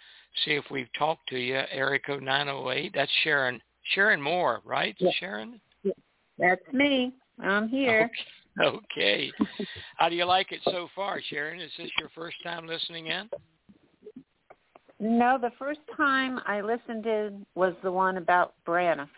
[0.45, 1.61] see if we've talked to you.
[1.71, 2.93] Area code 908.
[2.95, 3.61] That's Sharon.
[3.95, 4.97] Sharon Moore, right?
[4.99, 5.11] Yeah.
[5.19, 5.61] Sharon?
[6.39, 7.13] That's me.
[7.43, 8.05] I'm here.
[8.05, 8.13] Okay.
[8.63, 9.31] okay.
[9.97, 11.61] How do you like it so far, Sharon?
[11.61, 13.29] Is this your first time listening in?
[14.99, 19.09] No, the first time I listened in was the one about Braniff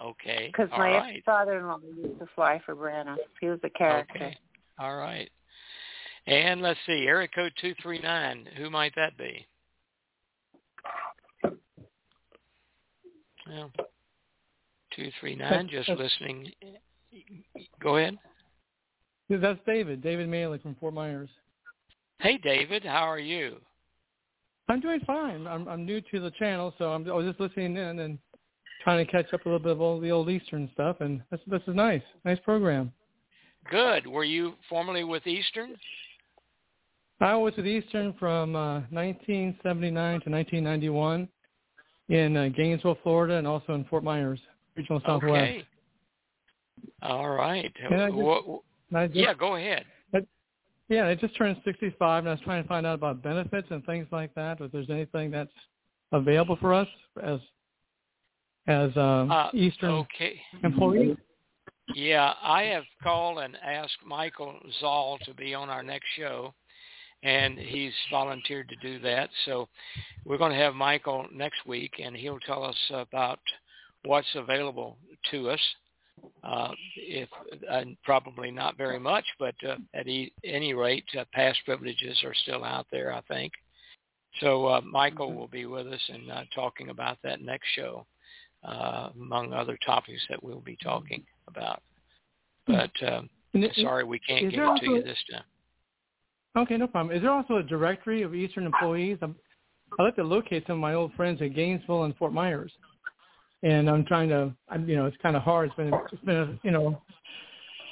[0.00, 0.52] Okay.
[0.52, 1.16] because my right.
[1.16, 3.16] ex-father-in-law used to fly for Braniff.
[3.40, 4.14] He was a character.
[4.16, 4.38] Okay.
[4.78, 5.28] All right.
[6.26, 8.48] And let's see, area code 239.
[8.56, 9.46] Who might that be?
[13.48, 13.72] Well,
[14.94, 16.52] 239, just listening.
[17.82, 18.18] Go ahead.
[19.28, 21.30] Yeah, That's David, David Maley from Fort Myers.
[22.20, 23.56] Hey, David, how are you?
[24.68, 25.46] I'm doing fine.
[25.46, 28.18] I'm I'm new to the channel, so I'm I was just listening in and
[28.82, 31.40] trying to catch up a little bit of all the old Eastern stuff, and this
[31.46, 32.92] this is nice, nice program.
[33.70, 34.06] Good.
[34.06, 35.74] Were you formerly with Eastern?
[37.20, 41.28] I was with Eastern from uh, 1979 to 1991
[42.08, 44.38] in uh, Gainesville, Florida, and also in Fort Myers,
[44.76, 45.24] regional Southwest.
[45.34, 45.64] Okay.
[47.02, 47.72] All right.
[47.84, 48.58] I just- Wha- wha-
[48.90, 49.84] And I just- yeah, go ahead.
[50.90, 53.84] Yeah, I just turned 65, and I was trying to find out about benefits and
[53.84, 54.58] things like that.
[54.62, 55.52] If there's anything that's
[56.12, 56.88] available for us
[57.22, 57.40] as
[58.68, 60.40] as um, Uh, Eastern Okay.
[60.62, 61.16] employees.
[61.94, 66.54] Yeah, I have called and asked Michael Zoll to be on our next show,
[67.22, 69.30] and he's volunteered to do that.
[69.44, 69.68] So
[70.24, 73.40] we're going to have Michael next week, and he'll tell us about
[74.04, 74.98] what's available
[75.30, 75.60] to us.
[76.42, 77.28] Uh, if
[78.04, 82.64] probably not very much, but uh, at e- any rate, uh, past privileges are still
[82.64, 83.52] out there, I think.
[84.40, 88.06] So uh, Michael will be with us and uh, talking about that next show,
[88.64, 91.82] uh, among other topics that we'll be talking about.
[92.66, 93.28] But um,
[93.82, 95.42] sorry, we can't get it to you this time.
[96.56, 97.14] Okay, no problem.
[97.14, 99.18] Is there also a directory of Eastern employees?
[99.22, 99.34] I'm,
[99.98, 102.72] I'd like to locate some of my old friends at Gainesville and Fort Myers,
[103.62, 104.54] and I'm trying to.
[104.68, 105.68] I'm, you know, it's kind of hard.
[105.68, 107.00] It's been, it's been, you know,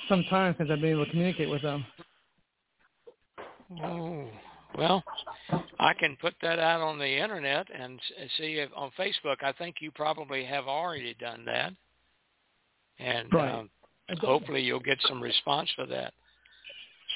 [0.09, 1.85] some time since I've been able to communicate with them.
[3.83, 4.27] Oh,
[4.79, 5.03] well,
[5.81, 8.01] I can put that out on the internet and
[8.39, 9.43] see if on Facebook.
[9.43, 11.73] I think you probably have already done that,
[12.99, 13.55] and Right.
[13.55, 13.71] um,
[14.21, 16.15] hopefully you'll get some response for that.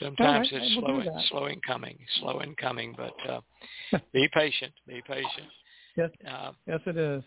[0.01, 3.40] Sometimes right, it's slow, slow in coming, slow in coming, but uh,
[4.12, 5.48] be patient, be patient.
[5.96, 7.22] Yes, Uh, yes, it is.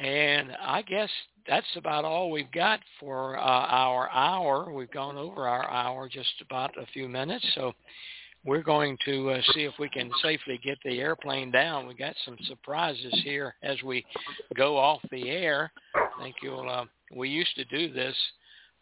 [0.00, 1.10] And I guess
[1.46, 4.72] that's about all we've got for uh, our hour.
[4.72, 7.72] We've gone over our hour just about a few minutes, so
[8.44, 11.86] we're going to uh, see if we can safely get the airplane down.
[11.86, 14.04] We got some surprises here as we
[14.56, 15.70] go off the air.
[15.94, 16.68] I think you'll.
[16.68, 16.84] Uh,
[17.14, 18.14] we used to do this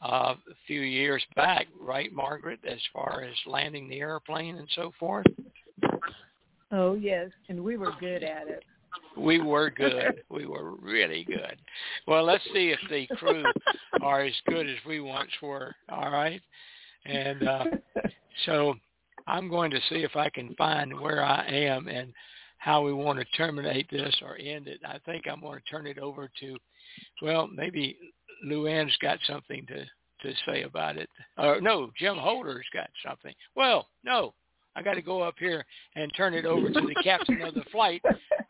[0.02, 4.92] uh, a few years back, right, Margaret, as far as landing the airplane and so
[5.00, 5.26] forth?
[6.70, 8.62] Oh yes, and we were good at it.
[9.16, 10.22] We were good.
[10.30, 11.56] we were really good.
[12.06, 13.44] Well, let's see if the crew
[14.02, 15.74] are as good as we once were.
[15.88, 16.40] All right,
[17.04, 17.64] and uh,
[18.46, 18.74] so
[19.26, 22.12] I'm going to see if I can find where I am and
[22.58, 24.80] how we want to terminate this or end it.
[24.84, 26.56] I think I'm going to turn it over to,
[27.22, 27.96] well, maybe
[28.44, 29.84] Luann's got something to
[30.20, 31.08] to say about it.
[31.36, 33.32] Or no, Jim Holder's got something.
[33.54, 34.34] Well, no,
[34.78, 35.64] I got to go up here
[35.96, 38.00] and turn it over to the captain of the flight,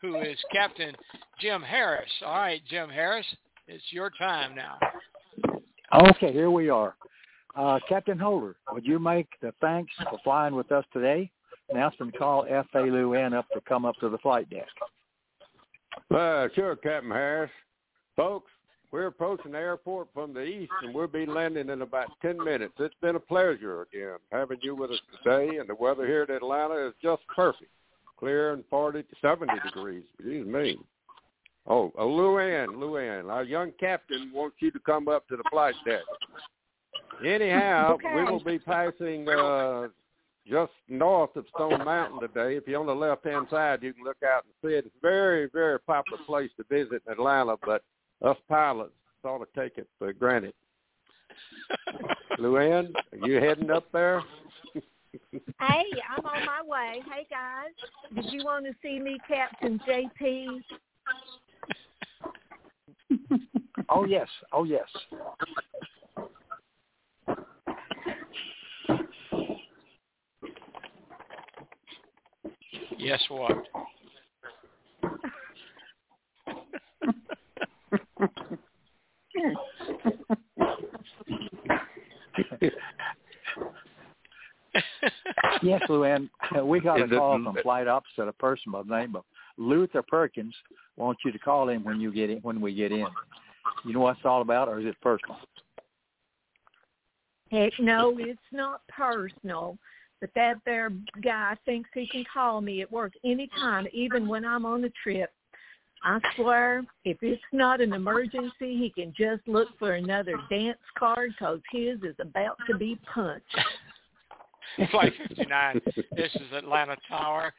[0.02, 0.94] who is Captain
[1.40, 2.10] Jim Harris.
[2.24, 3.24] All right, Jim Harris,
[3.66, 4.78] it's your time now.
[5.94, 6.96] Okay, here we are.
[7.56, 11.30] Uh, Captain Holder, would you make the thanks for flying with us today?
[11.70, 12.78] Announcement call F.A.
[12.78, 14.68] Luann up to come up to the flight deck.
[16.14, 17.50] Uh, sure, Captain Harris.
[18.16, 18.50] Folks,
[18.90, 22.74] we're approaching the airport from the east, and we'll be landing in about 10 minutes.
[22.78, 26.34] It's been a pleasure again having you with us today, and the weather here in
[26.34, 27.70] Atlanta is just perfect.
[28.18, 30.04] Clear and 40 to 70 degrees.
[30.14, 30.78] Excuse me.
[31.66, 35.74] Oh, uh, Luann, Luann, our young captain wants you to come up to the flight
[35.86, 36.00] deck.
[37.24, 38.14] Anyhow, Okay.
[38.14, 39.88] we will be passing uh,
[40.46, 42.56] just north of Stone Mountain today.
[42.56, 44.86] If you're on the left-hand side, you can look out and see it.
[44.86, 47.82] It's a very, very popular place to visit in Atlanta, but
[48.22, 48.92] us pilots
[49.22, 50.54] sort of take it for granted.
[52.38, 54.22] Luann, are you heading up there?
[55.60, 57.02] Hey, I'm on my way.
[57.12, 57.72] Hey guys,
[58.14, 60.62] did you want to see me, Captain JP?
[63.88, 64.86] Oh yes, oh yes.
[72.98, 73.52] Yes, what?
[85.62, 86.28] Yes, Luann,
[86.64, 89.16] we got a Is it- call from flight ops that a person by the name
[89.16, 89.24] of
[89.56, 90.54] Luther Perkins
[90.96, 93.06] wants you to call him when you get in when we get in.
[93.84, 95.36] You know what it's all about, or is it personal?
[97.50, 99.78] Heck, no, it's not personal.
[100.20, 100.90] But that there
[101.22, 105.30] guy thinks he can call me at work anytime, even when I'm on a trip.
[106.04, 111.36] I swear, if it's not an emergency, he can just look for another dance card
[111.38, 113.58] 'cause his is about to be punched.
[114.90, 115.80] Flight 59,
[116.12, 117.52] this is Atlanta Tower.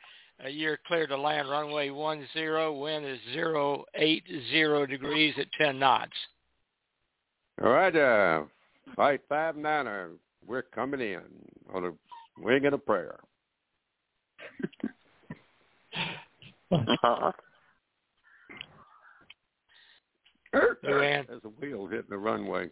[0.43, 2.79] Uh, you're clear to land runway 10.
[2.79, 6.13] Wind is 080 degrees at 10 knots.
[7.61, 8.43] All right, uh,
[8.95, 10.11] flight five niner,
[10.47, 11.21] we're coming in
[11.73, 11.93] on a
[12.41, 13.19] wing and a prayer.
[20.53, 22.69] Luann, There's a wheel hitting the runway.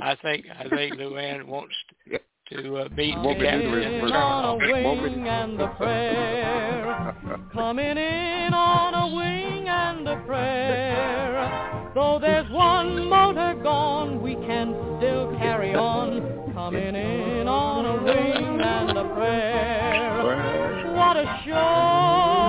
[0.00, 1.74] I think I think Luann wants
[2.50, 4.12] to uh, meet the Want me to captain.
[4.12, 4.48] on a
[4.84, 7.14] Want me to- wing and a prayer.
[7.52, 11.90] Coming in on a wing and a prayer.
[11.94, 16.52] Though there's one motor gone, we can still carry on.
[16.54, 20.92] Coming in on a wing and a prayer.
[20.94, 22.41] What a show!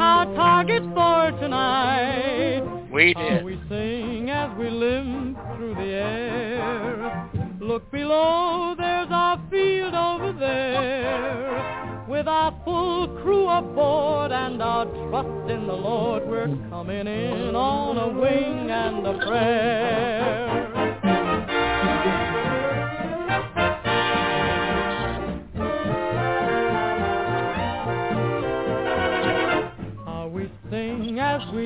[0.00, 2.62] Our target for tonight.
[2.92, 3.44] We How did.
[3.44, 7.30] we sing as we limp through the air.
[7.60, 12.04] Look below, there's our field over there.
[12.08, 17.96] With our full crew aboard and our trust in the Lord, we're coming in on
[17.98, 20.69] a wing and a prayer.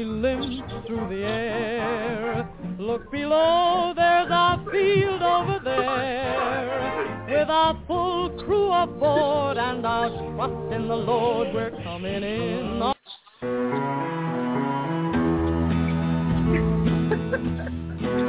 [0.04, 2.48] We limp through the air.
[2.78, 7.26] Look below, there's our field over there.
[7.28, 12.82] With our full crew aboard and our trust in the Lord, we're coming in.
[12.82, 12.94] On-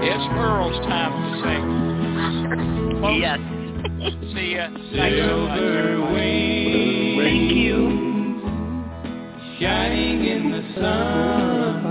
[0.07, 3.01] It's Earl's time to sing.
[3.01, 3.39] Folks, Yes.
[4.33, 4.67] See ya.
[4.95, 5.59] Thanks so much.
[5.59, 7.79] Silver wings, Thank you.
[9.59, 11.54] shining in the sunlight,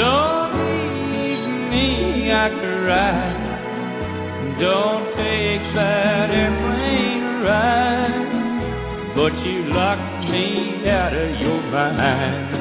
[0.00, 0.52] Don't
[1.12, 3.36] tease me I cry.
[4.58, 8.28] Don't take that airplane ride.
[9.14, 12.54] But you locked me out of your mind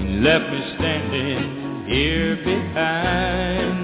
[0.00, 3.80] and left me standing here behind.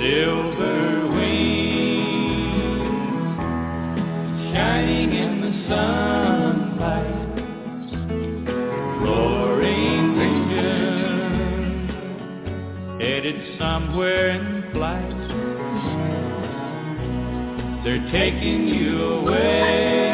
[0.00, 0.95] Silver
[13.76, 15.18] somewhere in flight.
[17.84, 20.12] They're taking you away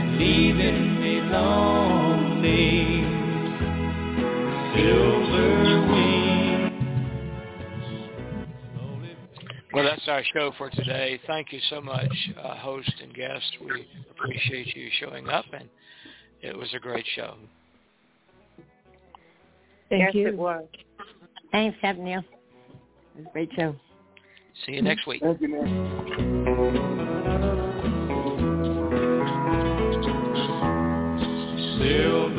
[0.00, 3.04] and leaving me lonely.
[4.74, 5.52] Silver
[5.92, 6.72] wings.
[9.74, 11.20] Well, that's our show for today.
[11.26, 13.58] Thank you so much, uh, host and guest.
[13.60, 15.68] We appreciate you showing up, and
[16.40, 17.34] it was a great show.
[19.90, 20.28] Thank yes, you.
[20.28, 20.64] it was.
[21.52, 22.20] Thanks, Captain Neil.
[22.20, 22.24] It
[23.16, 23.74] was a great show.
[24.66, 25.22] See you next week.
[25.22, 25.68] Thank you, man.
[31.78, 32.37] Silver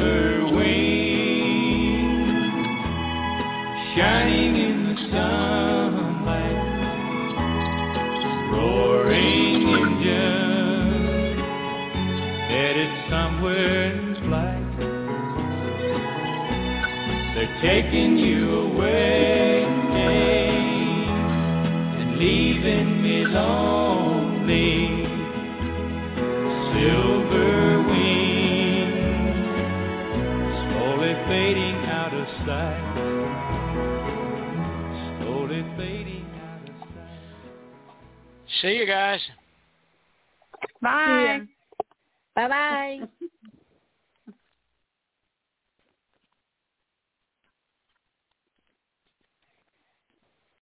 [17.61, 19.63] taking you away
[19.93, 20.59] and
[22.17, 25.03] leaving me lonely.
[26.71, 29.35] Silver wings
[30.71, 32.83] slowly fading out of sight.
[35.19, 37.19] Slowly fading out of sight.
[38.61, 39.21] See you guys.
[40.81, 41.41] Bye.
[42.35, 42.99] Bye-bye.